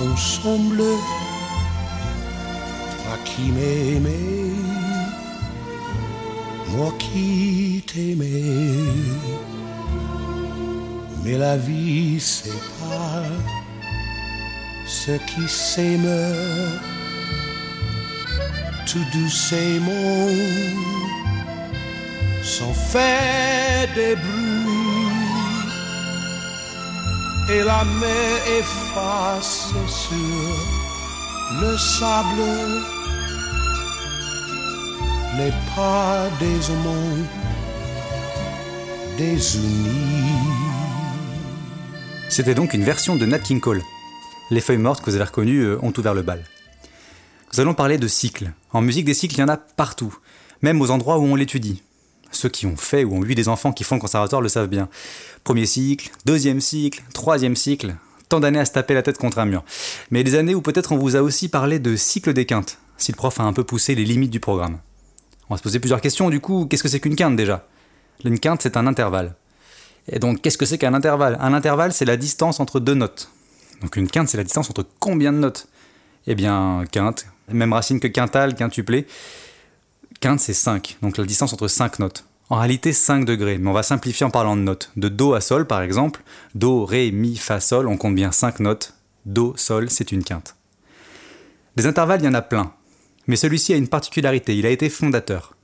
ensemble, 0.00 0.82
toi 3.02 3.16
qui 3.24 3.50
m'aimais, 3.52 4.52
moi 6.68 6.92
qui 6.98 7.84
t'aimais. 7.86 8.74
Mais 11.24 11.36
la 11.36 11.56
vie 11.56 12.18
sépare 12.18 13.24
ceux 14.86 15.20
qui 15.26 15.48
s'aiment 15.48 16.34
tout 18.86 19.04
doucement 19.12 20.26
sans 22.42 22.72
faire 22.74 23.88
des 23.94 24.16
bruits 24.16 24.50
et 27.50 27.62
la 27.62 27.84
mer 27.84 28.58
efface 28.58 29.72
sur 29.86 31.60
le 31.60 31.76
sable 31.76 33.00
les 35.36 35.52
pas 35.74 36.28
des 36.38 36.70
amants 36.70 37.26
désunis. 39.16 40.30
C'était 42.28 42.54
donc 42.54 42.74
une 42.74 42.84
version 42.84 43.16
de 43.16 43.26
Nat 43.26 43.38
King 43.38 43.60
Cole. 43.60 43.82
Les 44.50 44.60
feuilles 44.60 44.78
mortes 44.78 45.00
que 45.00 45.10
vous 45.10 45.16
avez 45.16 45.24
reconnues 45.24 45.60
euh, 45.60 45.78
ont 45.82 45.92
ouvert 45.96 46.14
le 46.14 46.22
bal. 46.22 46.44
Nous 47.52 47.60
allons 47.60 47.74
parler 47.74 47.98
de 47.98 48.08
cycles. 48.08 48.52
En 48.72 48.80
musique, 48.80 49.04
des 49.04 49.14
cycles, 49.14 49.36
il 49.36 49.40
y 49.40 49.42
en 49.42 49.48
a 49.48 49.56
partout, 49.56 50.16
même 50.62 50.80
aux 50.80 50.90
endroits 50.90 51.18
où 51.18 51.24
on 51.24 51.34
l'étudie. 51.34 51.82
Ceux 52.32 52.48
qui 52.48 52.66
ont 52.66 52.76
fait 52.76 53.04
ou 53.04 53.16
ont 53.16 53.24
eu 53.24 53.34
des 53.34 53.48
enfants 53.48 53.72
qui 53.72 53.84
font 53.84 53.96
le 53.96 54.00
conservatoire 54.00 54.40
le 54.40 54.48
savent 54.48 54.68
bien. 54.68 54.88
Premier 55.44 55.66
cycle, 55.66 56.10
deuxième 56.24 56.60
cycle, 56.60 57.02
troisième 57.12 57.56
cycle, 57.56 57.94
tant 58.28 58.40
d'années 58.40 58.60
à 58.60 58.64
se 58.64 58.72
taper 58.72 58.94
la 58.94 59.02
tête 59.02 59.18
contre 59.18 59.38
un 59.38 59.46
mur. 59.46 59.64
Mais 60.10 60.22
des 60.22 60.36
années 60.36 60.54
où 60.54 60.62
peut-être 60.62 60.92
on 60.92 60.96
vous 60.96 61.16
a 61.16 61.22
aussi 61.22 61.48
parlé 61.48 61.78
de 61.78 61.96
cycle 61.96 62.32
des 62.32 62.46
quintes, 62.46 62.78
si 62.96 63.10
le 63.12 63.16
prof 63.16 63.40
a 63.40 63.42
un 63.42 63.52
peu 63.52 63.64
poussé 63.64 63.94
les 63.94 64.04
limites 64.04 64.30
du 64.30 64.40
programme. 64.40 64.78
On 65.48 65.54
va 65.54 65.58
se 65.58 65.62
poser 65.62 65.80
plusieurs 65.80 66.00
questions 66.00 66.30
du 66.30 66.40
coup, 66.40 66.66
qu'est-ce 66.66 66.82
que 66.82 66.88
c'est 66.88 67.00
qu'une 67.00 67.16
quinte 67.16 67.36
déjà? 67.36 67.66
Une 68.24 68.38
quinte 68.38 68.62
c'est 68.62 68.76
un 68.76 68.86
intervalle. 68.86 69.34
Et 70.08 70.18
donc 70.18 70.40
qu'est-ce 70.40 70.58
que 70.58 70.66
c'est 70.66 70.78
qu'un 70.78 70.94
intervalle? 70.94 71.36
Un 71.40 71.52
intervalle 71.52 71.92
c'est 71.92 72.04
la 72.04 72.16
distance 72.16 72.60
entre 72.60 72.78
deux 72.78 72.94
notes. 72.94 73.30
Donc 73.82 73.96
une 73.96 74.08
quinte 74.08 74.28
c'est 74.28 74.36
la 74.36 74.44
distance 74.44 74.70
entre 74.70 74.86
combien 75.00 75.32
de 75.32 75.38
notes? 75.38 75.66
Eh 76.26 76.34
bien 76.34 76.84
quinte, 76.92 77.26
même 77.48 77.72
racine 77.72 77.98
que 77.98 78.06
quintale, 78.06 78.54
quintuplé. 78.54 79.06
Quinte, 80.20 80.40
c'est 80.40 80.52
5, 80.52 80.98
donc 81.00 81.16
la 81.16 81.24
distance 81.24 81.54
entre 81.54 81.66
5 81.66 81.98
notes. 81.98 82.26
En 82.50 82.58
réalité, 82.58 82.92
5 82.92 83.24
degrés, 83.24 83.56
mais 83.56 83.70
on 83.70 83.72
va 83.72 83.82
simplifier 83.82 84.26
en 84.26 84.30
parlant 84.30 84.54
de 84.54 84.60
notes. 84.60 84.90
De 84.96 85.08
Do 85.08 85.32
à 85.32 85.40
Sol, 85.40 85.66
par 85.66 85.80
exemple, 85.80 86.22
Do, 86.54 86.84
Ré, 86.84 87.10
Mi, 87.10 87.36
Fa, 87.36 87.58
Sol, 87.58 87.88
on 87.88 87.96
compte 87.96 88.14
bien 88.14 88.30
5 88.30 88.60
notes. 88.60 88.92
Do, 89.24 89.54
Sol, 89.56 89.88
c'est 89.88 90.12
une 90.12 90.22
quinte. 90.22 90.56
Des 91.76 91.86
intervalles, 91.86 92.20
il 92.20 92.26
y 92.26 92.28
en 92.28 92.34
a 92.34 92.42
plein. 92.42 92.74
Mais 93.28 93.36
celui-ci 93.36 93.72
a 93.72 93.76
une 93.76 93.88
particularité, 93.88 94.54
il 94.54 94.66
a 94.66 94.68
été 94.68 94.90
fondateur. 94.90 95.56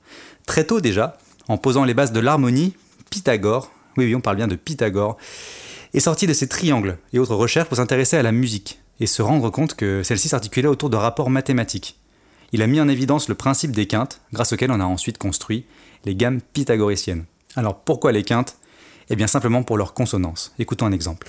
Très 0.47 0.63
tôt 0.63 0.81
déjà, 0.81 1.19
en 1.47 1.59
posant 1.59 1.83
les 1.83 1.93
bases 1.93 2.11
de 2.11 2.19
l'harmonie, 2.19 2.73
Pythagore, 3.11 3.71
oui 3.95 4.05
oui 4.05 4.15
on 4.15 4.21
parle 4.21 4.37
bien 4.37 4.47
de 4.47 4.55
Pythagore, 4.55 5.17
est 5.93 5.99
sorti 5.99 6.25
de 6.25 6.33
ses 6.33 6.47
triangles 6.47 6.97
et 7.13 7.19
autres 7.19 7.35
recherches 7.35 7.67
pour 7.67 7.77
s'intéresser 7.77 8.17
à 8.17 8.23
la 8.23 8.31
musique 8.31 8.79
et 8.99 9.05
se 9.05 9.21
rendre 9.21 9.51
compte 9.51 9.75
que 9.75 10.01
celle-ci 10.01 10.29
s'articulait 10.29 10.67
autour 10.67 10.89
de 10.89 10.97
rapports 10.97 11.29
mathématiques. 11.29 11.99
Il 12.53 12.61
a 12.61 12.67
mis 12.67 12.79
en 12.79 12.87
évidence 12.87 13.27
le 13.27 13.35
principe 13.35 13.71
des 13.71 13.87
quintes, 13.87 14.21
grâce 14.31 14.53
auquel 14.53 14.71
on 14.71 14.79
a 14.79 14.85
ensuite 14.85 15.17
construit 15.17 15.65
les 16.05 16.15
gammes 16.15 16.39
pythagoriciennes. 16.39 17.25
Alors 17.55 17.79
pourquoi 17.81 18.13
les 18.13 18.23
quintes? 18.23 18.57
Eh 19.09 19.15
bien 19.17 19.27
simplement 19.27 19.63
pour 19.63 19.77
leur 19.77 19.93
consonance. 19.93 20.53
Écoutons 20.57 20.85
un 20.85 20.91
exemple. 20.93 21.27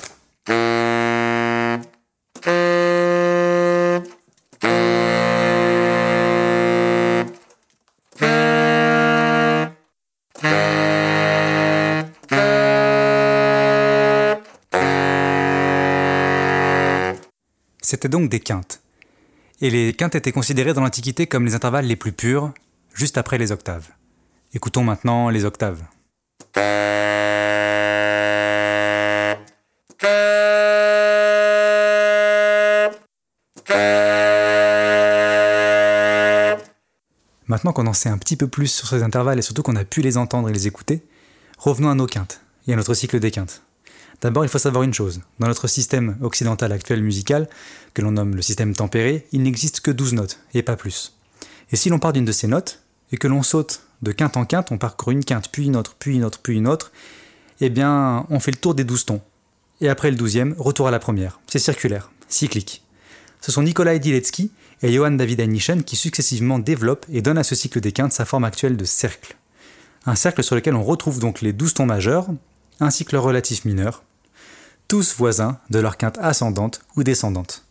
C'était 17.83 18.09
donc 18.09 18.29
des 18.29 18.41
quintes. 18.41 18.83
Et 19.61 19.71
les 19.71 19.93
quintes 19.93 20.15
étaient 20.15 20.31
considérées 20.31 20.73
dans 20.73 20.83
l'Antiquité 20.83 21.27
comme 21.27 21.45
les 21.45 21.55
intervalles 21.55 21.87
les 21.87 21.97
plus 21.97 22.13
purs, 22.13 22.53
juste 22.95 23.19
après 23.19 23.39
les 23.39 23.51
octaves. 23.51 23.89
Écoutons 24.55 24.85
maintenant 24.85 25.31
les 25.31 25.45
octaves. 25.45 25.83
Maintenant 37.49 37.73
qu'on 37.73 37.87
en 37.89 37.95
sait 37.95 38.11
un 38.11 38.19
petit 38.19 38.37
peu 38.37 38.47
plus 38.47 38.69
sur 38.69 38.87
ces 38.87 39.03
intervalles 39.03 39.41
et 39.41 39.43
surtout 39.43 39.63
qu'on 39.63 39.75
a 39.75 39.85
pu 39.85 40.03
les 40.03 40.19
entendre 40.19 40.49
et 40.51 40.53
les 40.53 40.69
écouter, 40.69 41.03
revenons 41.59 41.91
à 41.91 41.97
nos 41.97 42.07
quintes 42.07 42.43
et 42.69 42.75
à 42.75 42.77
notre 42.77 42.95
cycle 42.95 43.19
des 43.19 43.33
quintes. 43.33 43.63
D'abord, 44.21 44.45
il 44.45 44.49
faut 44.49 44.59
savoir 44.59 44.83
une 44.83 44.95
chose. 44.95 45.21
Dans 45.39 45.47
notre 45.47 45.69
système 45.69 46.17
occidental 46.23 46.73
actuel 46.73 47.03
musical, 47.03 47.49
que 47.95 48.03
l'on 48.03 48.13
nomme 48.13 48.35
le 48.35 48.43
système 48.43 48.75
tempéré, 48.75 49.27
il 49.31 49.43
n'existe 49.43 49.81
que 49.81 49.93
12 49.93 50.15
notes, 50.15 50.41
et 50.55 50.63
pas 50.63 50.77
plus. 50.77 51.15
Et 51.71 51.77
si 51.77 51.89
l'on 51.89 52.01
part 52.01 52.13
d'une 52.13 52.25
de 52.25 52.33
ces 52.33 52.49
notes, 52.49 52.83
et 53.13 53.17
que 53.17 53.29
l'on 53.29 53.43
saute 53.43 53.83
de 54.03 54.11
quinte 54.11 54.37
en 54.37 54.45
quinte, 54.45 54.73
on 54.73 54.79
parcourt 54.79 55.13
une 55.13 55.25
quinte, 55.25 55.51
puis 55.53 55.67
une 55.67 55.77
autre, 55.77 55.95
puis 55.99 56.17
une 56.17 56.25
autre, 56.25 56.41
puis 56.43 56.57
une 56.57 56.67
autre, 56.67 56.91
eh 57.61 57.71
bien, 57.71 58.27
on 58.29 58.41
fait 58.41 58.51
le 58.51 58.57
tour 58.57 58.75
des 58.75 58.85
12 58.85 59.07
tons. 59.07 59.21
Et 59.81 59.89
après 59.89 60.11
le 60.11 60.17
douzième, 60.17 60.55
retour 60.59 60.89
à 60.89 60.91
la 60.91 60.99
première. 60.99 61.39
C'est 61.47 61.61
circulaire, 61.61 62.11
cyclique. 62.29 62.83
Ce 63.41 63.53
sont 63.53 63.63
Nikolai 63.63 64.01
Diletsky 64.01 64.51
et 64.83 64.93
Johann 64.93 65.17
David 65.17 65.41
Einichen 65.41 65.85
qui 65.85 65.95
successivement 65.95 66.59
développent 66.59 67.07
et 67.13 67.23
donnent 67.23 67.39
à 67.39 67.45
ce 67.45 67.55
cycle 67.55 67.81
des 67.81 67.93
quintes 67.93 68.13
sa 68.13 68.25
forme 68.25 68.45
actuelle 68.45 68.77
de 68.77 68.85
cercle. 68.85 69.37
Un 70.07 70.17
cercle 70.17 70.43
sur 70.43 70.57
lequel 70.57 70.75
on 70.75 70.83
retrouve 70.83 71.21
donc 71.21 71.41
les 71.41 71.53
12 71.53 71.75
tons 71.75 71.87
majeurs, 71.87 72.27
que 72.79 73.13
leur 73.13 73.25
relatif 73.25 73.65
mineur, 73.65 74.03
tous 74.89 75.15
voisins 75.15 75.59
de 75.69 75.79
leur 75.79 75.99
quinte 75.99 76.17
ascendante 76.17 76.81
ou 76.97 77.05
descendante. 77.05 77.67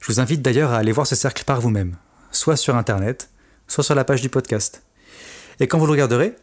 Je 0.00 0.10
vous 0.10 0.20
invite 0.20 0.40
d'ailleurs 0.40 0.72
à 0.72 0.78
aller 0.78 0.90
voir 0.90 1.06
ce 1.06 1.14
cercle 1.14 1.44
par 1.44 1.60
vous-même, 1.60 1.96
soit 2.30 2.56
sur 2.56 2.76
internet, 2.76 3.28
soit 3.68 3.84
sur 3.84 3.94
la 3.94 4.04
page 4.04 4.22
du 4.22 4.30
podcast. 4.30 4.82
Et 5.60 5.68
quand 5.68 5.78
vous 5.78 5.84
le 5.84 5.92
regarderez, 5.92 6.34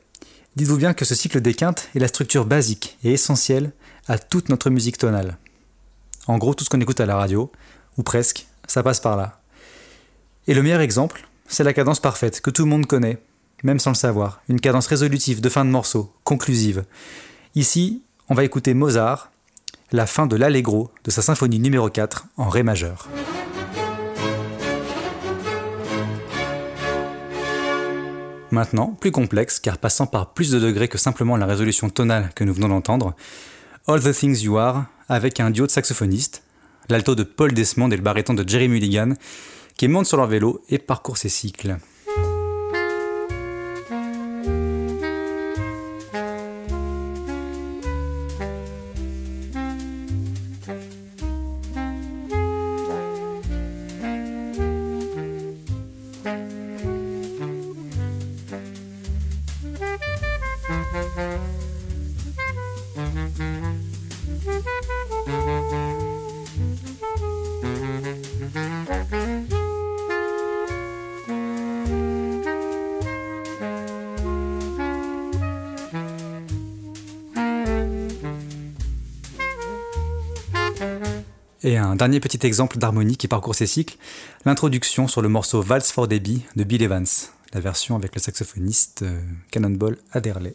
dites-vous 0.56 0.78
bien 0.78 0.94
que 0.94 1.04
ce 1.04 1.16
cycle 1.16 1.42
des 1.42 1.56
quintes 1.56 1.90
est 1.96 2.00
la 2.00 2.08
structure 2.08 2.46
basique 2.46 3.00
et 3.04 3.14
essentielle 3.14 3.72
à 4.08 4.20
toute 4.20 4.50
notre 4.50 4.70
musique 4.70 5.00
tonale. 5.00 5.38
En 6.28 6.38
gros, 6.38 6.54
tout 6.54 6.64
ce 6.64 6.70
qu'on 6.70 6.80
écoute 6.80 7.02
à 7.02 7.08
la 7.08 7.16
radio, 7.16 7.52
ou 7.98 8.04
presque, 8.04 8.46
ça 8.68 8.84
passe 8.84 9.00
par 9.00 9.18
là. 9.18 9.42
Et 10.46 10.54
le 10.54 10.62
meilleur 10.62 10.82
exemple, 10.82 11.28
c'est 11.48 11.64
la 11.64 11.74
cadence 11.74 12.00
parfaite, 12.00 12.40
que 12.40 12.52
tout 12.52 12.66
le 12.66 12.70
monde 12.70 12.86
connaît, 12.86 13.18
même 13.64 13.80
sans 13.80 13.92
le 13.92 13.96
savoir. 13.96 14.44
Une 14.48 14.62
cadence 14.62 14.88
résolutive 14.88 15.42
de 15.42 15.50
fin 15.50 15.66
de 15.66 15.72
morceau, 15.72 16.14
conclusive. 16.24 16.86
Ici, 17.56 18.04
on 18.30 18.36
va 18.36 18.44
écouter 18.44 18.76
Mozart, 18.76 19.33
la 19.94 20.08
fin 20.08 20.26
de 20.26 20.36
l'Allegro 20.36 20.90
de 21.04 21.12
sa 21.12 21.22
symphonie 21.22 21.60
numéro 21.60 21.88
4 21.88 22.26
en 22.38 22.50
Ré 22.50 22.64
majeur. 22.64 23.08
Maintenant, 28.50 28.98
plus 29.00 29.12
complexe, 29.12 29.60
car 29.60 29.78
passant 29.78 30.08
par 30.08 30.34
plus 30.34 30.50
de 30.50 30.60
degrés 30.60 30.88
que 30.88 30.98
simplement 30.98 31.38
la 31.38 31.46
résolution 31.46 31.92
tonale 31.92 32.32
que 32.36 32.44
nous 32.44 32.56
venons 32.56 32.70
d'entendre, 32.70 33.16
All 33.86 34.02
the 34.02 34.12
Things 34.12 34.42
You 34.42 34.58
Are, 34.58 34.86
avec 35.10 35.40
un 35.40 35.52
duo 35.52 35.68
de 35.68 35.72
saxophonistes, 35.72 36.42
l'alto 36.90 37.14
de 37.14 37.22
Paul 37.22 37.54
Desmond 37.54 37.92
et 37.92 37.96
le 37.96 38.02
baryton 38.02 38.34
de 38.34 38.50
Jerry 38.50 38.70
Mulligan, 38.70 39.14
qui 39.78 39.88
montent 39.88 40.08
sur 40.08 40.18
leur 40.18 40.28
vélo 40.28 40.64
et 40.70 40.80
parcourent 40.80 41.18
ces 41.18 41.30
cycles. 41.30 41.78
Dernier 82.04 82.20
petit 82.20 82.46
exemple 82.46 82.80
d'harmonie 82.80 83.16
qui 83.16 83.30
parcourt 83.30 83.56
ces 83.56 83.66
cycles, 83.66 83.96
l'introduction 84.44 85.08
sur 85.08 85.22
le 85.22 85.30
morceau 85.30 85.62
Vals 85.62 85.84
for 85.84 86.10
Debbie 86.10 86.42
de 86.58 86.66
Bill 86.66 86.84
Evans, 86.84 87.06
la 87.54 87.62
version 87.62 87.96
avec 87.96 88.14
le 88.14 88.20
saxophoniste 88.20 89.04
euh, 89.04 89.22
Cannonball 89.52 89.96
Adderley. 90.12 90.54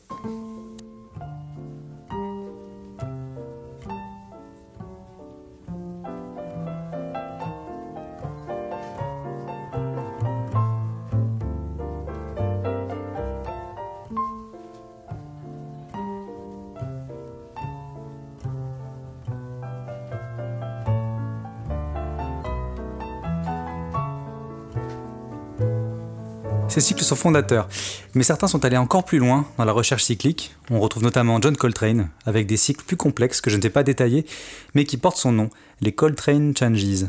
Ces 26.69 26.81
cycles 26.83 27.03
sont 27.03 27.17
fondateurs, 27.17 27.67
mais 28.15 28.23
certains 28.23 28.47
sont 28.47 28.65
allés 28.65 28.77
encore 28.77 29.05
plus 29.05 29.19
loin 29.19 29.47
dans 29.57 29.65
la 29.65 29.73
recherche 29.73 30.05
cyclique. 30.05 30.55
On 30.71 30.81
retrouve 30.81 31.03
notamment 31.03 31.41
John 31.41 31.57
Coltrane, 31.57 32.11
avec 32.27 32.47
des 32.47 32.59
cycles 32.59 32.85
plus 32.85 32.97
complexes 32.97 33.41
que 33.41 33.51
je 33.51 33.57
ne 33.57 33.63
vais 33.63 33.71
pas 33.71 33.83
détailler, 33.83 34.27
mais 34.75 34.85
qui 34.85 34.97
portent 34.99 35.17
son 35.17 35.33
nom, 35.33 35.51
les 35.81 35.93
Coltrane 35.93 36.55
Changes, 36.57 37.07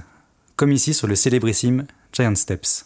comme 0.55 0.71
ici 0.71 0.93
sur 0.93 1.07
le 1.07 1.15
célébrissime 1.15 1.85
Giant 2.13 2.35
Steps. 2.35 2.85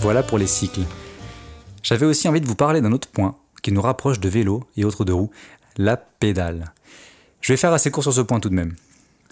Voilà 0.00 0.22
pour 0.22 0.38
les 0.38 0.46
cycles. 0.46 0.82
J'avais 1.86 2.04
aussi 2.06 2.26
envie 2.26 2.40
de 2.40 2.48
vous 2.48 2.56
parler 2.56 2.80
d'un 2.80 2.90
autre 2.90 3.06
point 3.06 3.36
qui 3.62 3.70
nous 3.70 3.80
rapproche 3.80 4.18
de 4.18 4.28
vélo 4.28 4.64
et 4.76 4.84
autres 4.84 5.04
de 5.04 5.12
roues, 5.12 5.30
la 5.76 5.96
pédale. 5.96 6.72
Je 7.40 7.52
vais 7.52 7.56
faire 7.56 7.72
assez 7.72 7.92
court 7.92 8.02
sur 8.02 8.12
ce 8.12 8.22
point 8.22 8.40
tout 8.40 8.48
de 8.48 8.56
même. 8.56 8.74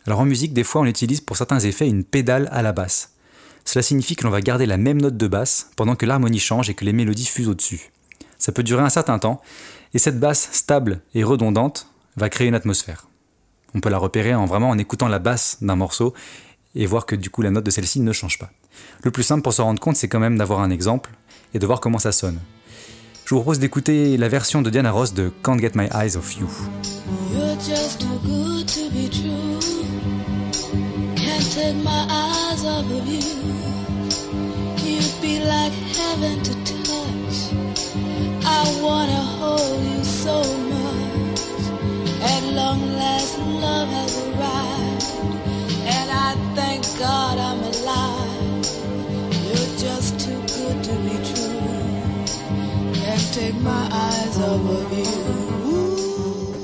Alors 0.07 0.21
en 0.21 0.25
musique, 0.25 0.53
des 0.53 0.63
fois 0.63 0.83
on 0.83 0.85
utilise 0.85 1.21
pour 1.21 1.37
certains 1.37 1.59
effets 1.59 1.89
une 1.89 2.05
pédale 2.05 2.49
à 2.53 2.63
la 2.63 2.71
basse. 2.71 3.15
Cela 3.65 3.83
signifie 3.83 4.15
que 4.15 4.23
l'on 4.23 4.31
va 4.31 4.41
garder 4.41 4.67
la 4.67 4.77
même 4.77 5.03
note 5.03 5.17
de 5.17 5.27
basse 5.27 5.71
pendant 5.75 5.97
que 5.97 6.07
l'harmonie 6.07 6.39
change 6.39 6.71
et 6.71 6.75
que 6.75 6.85
les 6.85 6.93
mélodies 6.93 7.27
fusent 7.27 7.49
au-dessus. 7.49 7.91
Ça 8.39 8.53
peut 8.53 8.63
durer 8.63 8.85
un 8.85 8.89
certain 8.89 9.19
temps, 9.19 9.41
et 9.93 9.99
cette 9.99 10.21
basse 10.21 10.49
stable 10.53 11.01
et 11.17 11.25
redondante 11.25 11.89
va 12.17 12.29
créer 12.29 12.47
une 12.47 12.55
atmosphère. 12.55 13.09
On 13.75 13.81
peut 13.81 13.91
la 13.91 13.99
repérer 13.99 14.33
en 14.33 14.47
vraiment 14.47 14.71
en 14.71 14.79
écoutant 14.79 15.09
la 15.09 15.19
basse 15.19 15.59
d'un 15.61 15.75
morceau 15.75 16.15
et 16.75 16.87
voir 16.87 17.07
que 17.07 17.17
du 17.17 17.31
coup 17.31 17.43
la 17.43 17.51
note 17.51 17.65
de 17.65 17.71
celle-ci 17.71 18.01
ne 18.01 18.13
change 18.13 18.39
pas. 18.39 18.51
Le 19.03 19.11
plus 19.11 19.23
simple 19.23 19.43
pour 19.43 19.53
se 19.53 19.63
rendre 19.63 19.81
compte, 19.81 19.97
c'est 19.97 20.09
quand 20.09 20.21
même 20.21 20.39
d'avoir 20.39 20.61
un 20.61 20.71
exemple 20.71 21.11
et 21.53 21.59
de 21.59 21.67
voir 21.67 21.81
comment 21.81 21.99
ça 21.99 22.13
sonne. 22.13 22.41
Je 23.25 23.35
vous 23.35 23.41
propose 23.41 23.59
d'écouter 23.59 24.17
la 24.17 24.29
version 24.29 24.61
de 24.61 24.69
Diana 24.69 24.91
Ross 24.91 25.15
de 25.15 25.33
Can't 25.43 25.59
Get 25.59 25.73
My 25.75 25.89
Eyes 25.95 26.17
Off 26.17 26.37
You. 26.37 26.49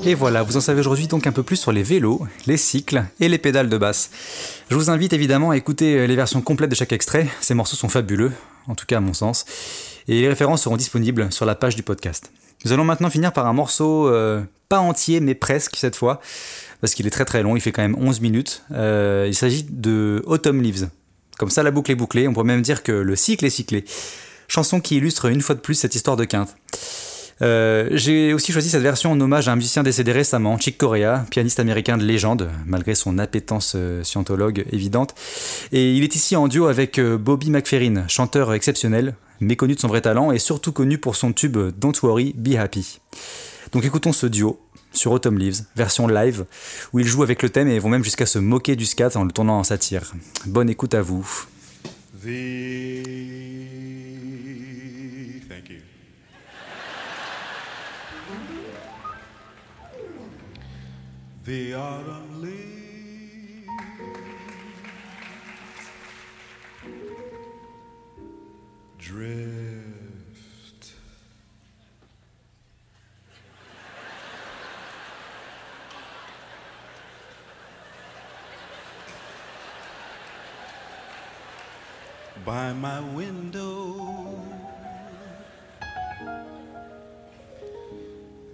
Et 0.03 0.15
voilà, 0.15 0.43
vous 0.43 0.57
en 0.57 0.61
savez 0.61 0.79
aujourd'hui 0.79 1.07
donc 1.07 1.27
un 1.27 1.31
peu 1.31 1.43
plus 1.43 1.57
sur 1.57 1.71
les 1.71 1.83
vélos, 1.83 2.25
les 2.47 2.57
cycles 2.57 3.03
et 3.19 3.27
les 3.27 3.37
pédales 3.37 3.69
de 3.69 3.77
basse. 3.77 4.09
Je 4.69 4.75
vous 4.75 4.89
invite 4.89 5.13
évidemment 5.13 5.51
à 5.51 5.57
écouter 5.57 6.07
les 6.07 6.15
versions 6.15 6.41
complètes 6.41 6.69
de 6.69 6.75
chaque 6.75 6.93
extrait, 6.93 7.27
ces 7.41 7.53
morceaux 7.53 7.75
sont 7.75 7.89
fabuleux, 7.89 8.31
en 8.67 8.75
tout 8.75 8.85
cas 8.85 8.97
à 8.97 9.01
mon 9.01 9.13
sens, 9.13 9.45
et 10.07 10.21
les 10.21 10.29
références 10.29 10.63
seront 10.63 10.77
disponibles 10.77 11.31
sur 11.31 11.45
la 11.45 11.55
page 11.55 11.75
du 11.75 11.83
podcast. 11.83 12.31
Nous 12.63 12.71
allons 12.71 12.85
maintenant 12.85 13.09
finir 13.09 13.33
par 13.33 13.47
un 13.47 13.53
morceau 13.53 14.07
euh, 14.07 14.43
pas 14.69 14.79
entier 14.79 15.19
mais 15.19 15.35
presque 15.35 15.75
cette 15.75 15.95
fois, 15.95 16.21
parce 16.81 16.95
qu'il 16.95 17.07
est 17.07 17.11
très 17.11 17.25
très 17.25 17.43
long, 17.43 17.55
il 17.55 17.61
fait 17.61 17.71
quand 17.71 17.83
même 17.83 17.95
11 17.97 18.21
minutes. 18.21 18.63
Euh, 18.71 19.25
il 19.27 19.35
s'agit 19.35 19.65
de 19.69 20.23
Autumn 20.25 20.61
Leaves. 20.61 20.89
Comme 21.37 21.51
ça 21.51 21.63
la 21.63 21.71
boucle 21.71 21.91
est 21.91 21.95
bouclée, 21.95 22.27
on 22.27 22.33
pourrait 22.33 22.45
même 22.45 22.63
dire 22.63 22.83
que 22.83 22.91
le 22.91 23.15
cycle 23.15 23.45
est 23.45 23.51
cyclé. 23.51 23.85
Chanson 24.47 24.81
qui 24.81 24.97
illustre 24.97 25.27
une 25.27 25.41
fois 25.41 25.55
de 25.55 25.61
plus 25.61 25.75
cette 25.75 25.95
histoire 25.95 26.17
de 26.17 26.25
quinte. 26.25 26.55
Euh, 27.41 27.89
j'ai 27.93 28.33
aussi 28.33 28.51
choisi 28.51 28.69
cette 28.69 28.83
version 28.83 29.11
en 29.11 29.19
hommage 29.19 29.47
à 29.47 29.53
un 29.53 29.55
musicien 29.55 29.81
décédé 29.81 30.11
récemment, 30.11 30.59
Chick 30.59 30.77
Corea, 30.77 31.25
pianiste 31.31 31.59
américain 31.59 31.97
de 31.97 32.03
légende, 32.03 32.49
malgré 32.67 32.93
son 32.93 33.17
appétence 33.17 33.73
euh, 33.75 34.03
scientologue 34.03 34.65
évidente. 34.71 35.15
Et 35.71 35.93
il 35.93 36.03
est 36.03 36.15
ici 36.15 36.35
en 36.35 36.47
duo 36.47 36.67
avec 36.67 36.99
Bobby 36.99 37.49
McFerrin, 37.49 38.07
chanteur 38.07 38.53
exceptionnel, 38.53 39.15
méconnu 39.39 39.75
de 39.75 39.79
son 39.79 39.87
vrai 39.87 40.01
talent 40.01 40.31
et 40.31 40.39
surtout 40.39 40.71
connu 40.71 40.97
pour 40.97 41.15
son 41.15 41.33
tube 41.33 41.57
Don't 41.79 41.93
Worry, 42.03 42.33
Be 42.37 42.55
Happy. 42.55 42.99
Donc 43.71 43.85
écoutons 43.85 44.13
ce 44.13 44.27
duo 44.27 44.59
sur 44.91 45.11
Autumn 45.11 45.37
Leaves, 45.37 45.63
version 45.75 46.07
live, 46.07 46.45
où 46.93 46.99
ils 46.99 47.07
jouent 47.07 47.23
avec 47.23 47.43
le 47.43 47.49
thème 47.49 47.67
et 47.67 47.79
vont 47.79 47.89
même 47.89 48.03
jusqu'à 48.03 48.25
se 48.25 48.39
moquer 48.39 48.75
du 48.75 48.85
scat 48.85 49.11
en 49.15 49.23
le 49.23 49.31
tournant 49.31 49.59
en 49.59 49.63
satire. 49.63 50.13
Bonne 50.45 50.69
écoute 50.69 50.93
à 50.93 51.01
vous. 51.01 51.47
By 82.45 82.73
my 82.73 82.99
window. 83.13 84.35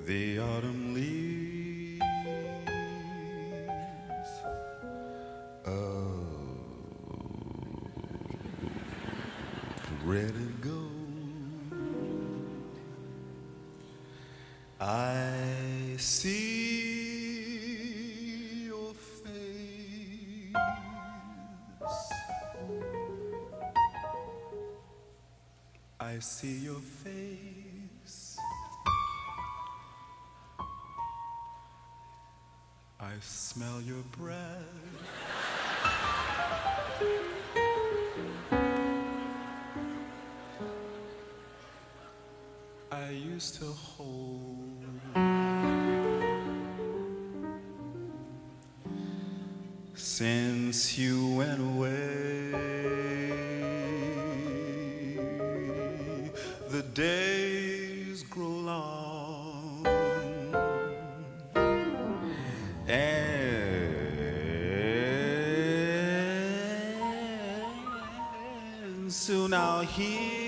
The 0.06 0.40
autumn 0.40 0.94
leaves. 0.94 2.02
Oh, 5.66 6.26
red 10.06 10.34
and 10.34 10.62
gold. 10.62 10.88
I 14.80 15.96
see 15.98 16.67
I 26.18 26.20
see 26.20 26.58
your 26.66 26.82
face. 27.04 28.38
I 33.00 33.12
smell 33.22 33.80
your 33.82 34.02
breath. 34.18 34.64
I 42.92 43.10
used 43.12 43.60
to 43.60 43.66
hold 43.66 44.86
since 49.94 50.98
you 50.98 51.36
went 51.36 51.62
away. 51.62 51.97
Days 56.98 58.24
grow 58.24 58.48
long, 58.48 59.86
and 62.88 63.94
soon 69.14 69.54
I'll 69.54 69.82
hear 69.82 70.47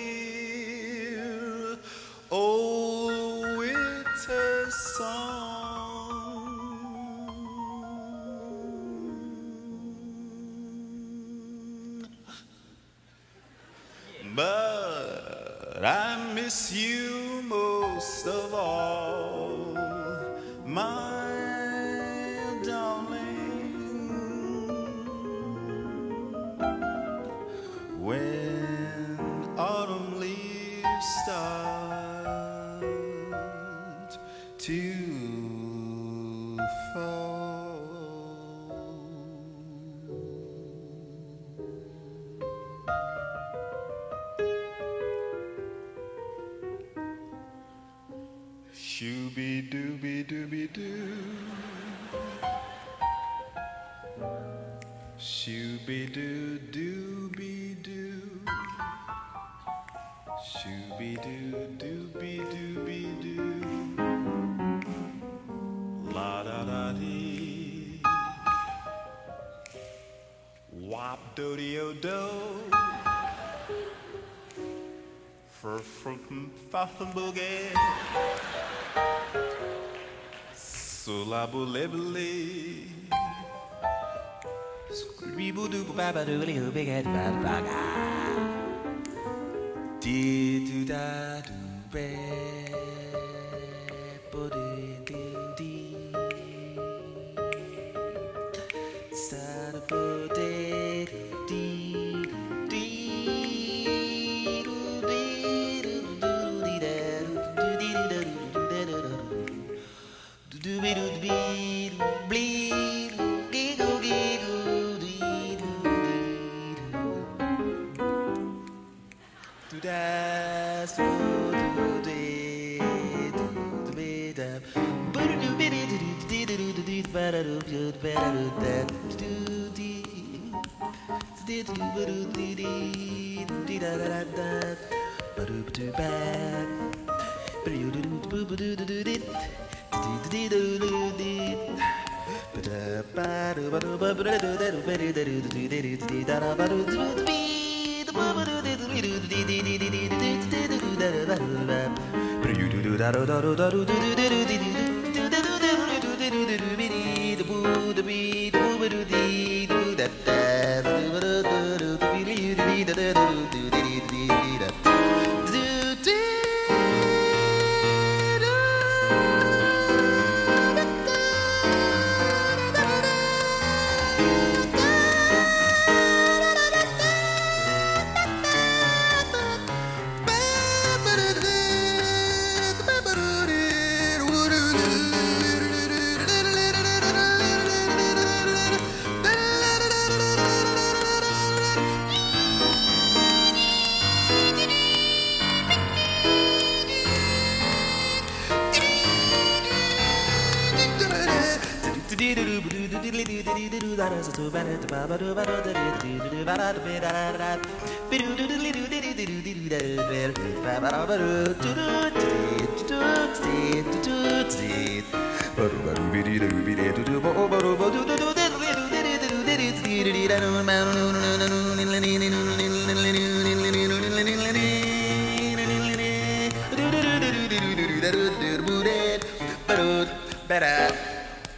boogie. 77.06 77.72
Sulabulibli. 80.54 82.34
Scribble 84.91 85.84
baba 85.95 86.26
doodly 86.26 86.56
who 86.56 86.72
big 86.72 86.88
head 86.88 87.06
bad 87.06 87.36
baga. 87.43 87.78
Dee 90.00 90.66
doo 90.68 90.86
da 90.86 91.41
doo 91.41 92.59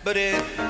But 0.03 0.17
it 0.17 0.60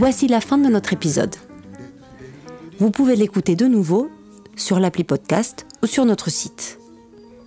Voici 0.00 0.28
la 0.28 0.40
fin 0.40 0.56
de 0.56 0.70
notre 0.70 0.94
épisode. 0.94 1.36
Vous 2.78 2.90
pouvez 2.90 3.16
l'écouter 3.16 3.54
de 3.54 3.66
nouveau 3.66 4.10
sur 4.56 4.80
l'appli 4.80 5.04
podcast 5.04 5.66
ou 5.82 5.86
sur 5.86 6.06
notre 6.06 6.30
site. 6.30 6.78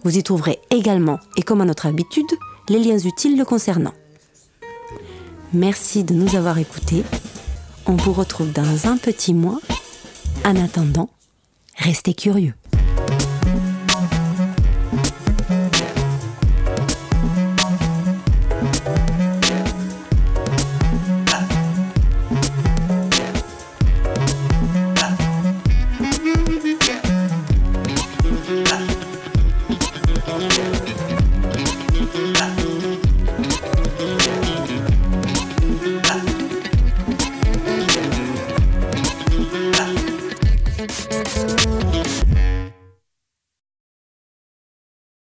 Vous 0.04 0.20
y 0.20 0.22
trouverez 0.22 0.60
également, 0.70 1.18
et 1.36 1.42
comme 1.42 1.62
à 1.62 1.66
notre 1.66 1.88
habitude, 1.88 2.30
les 2.70 2.78
liens 2.78 3.00
utiles 3.00 3.40
le 3.40 3.44
concernant. 3.44 3.96
Merci 5.52 6.04
de 6.04 6.14
nous 6.14 6.36
avoir 6.36 6.60
écoutés. 6.60 7.04
On 7.88 7.96
vous 7.96 8.14
retrouve 8.14 8.52
dans 8.52 8.86
un 8.88 8.98
petit 8.98 9.34
mois. 9.34 9.60
En 10.46 10.56
attendant, 10.56 11.10
restez 11.76 12.14
curieux. 12.14 12.54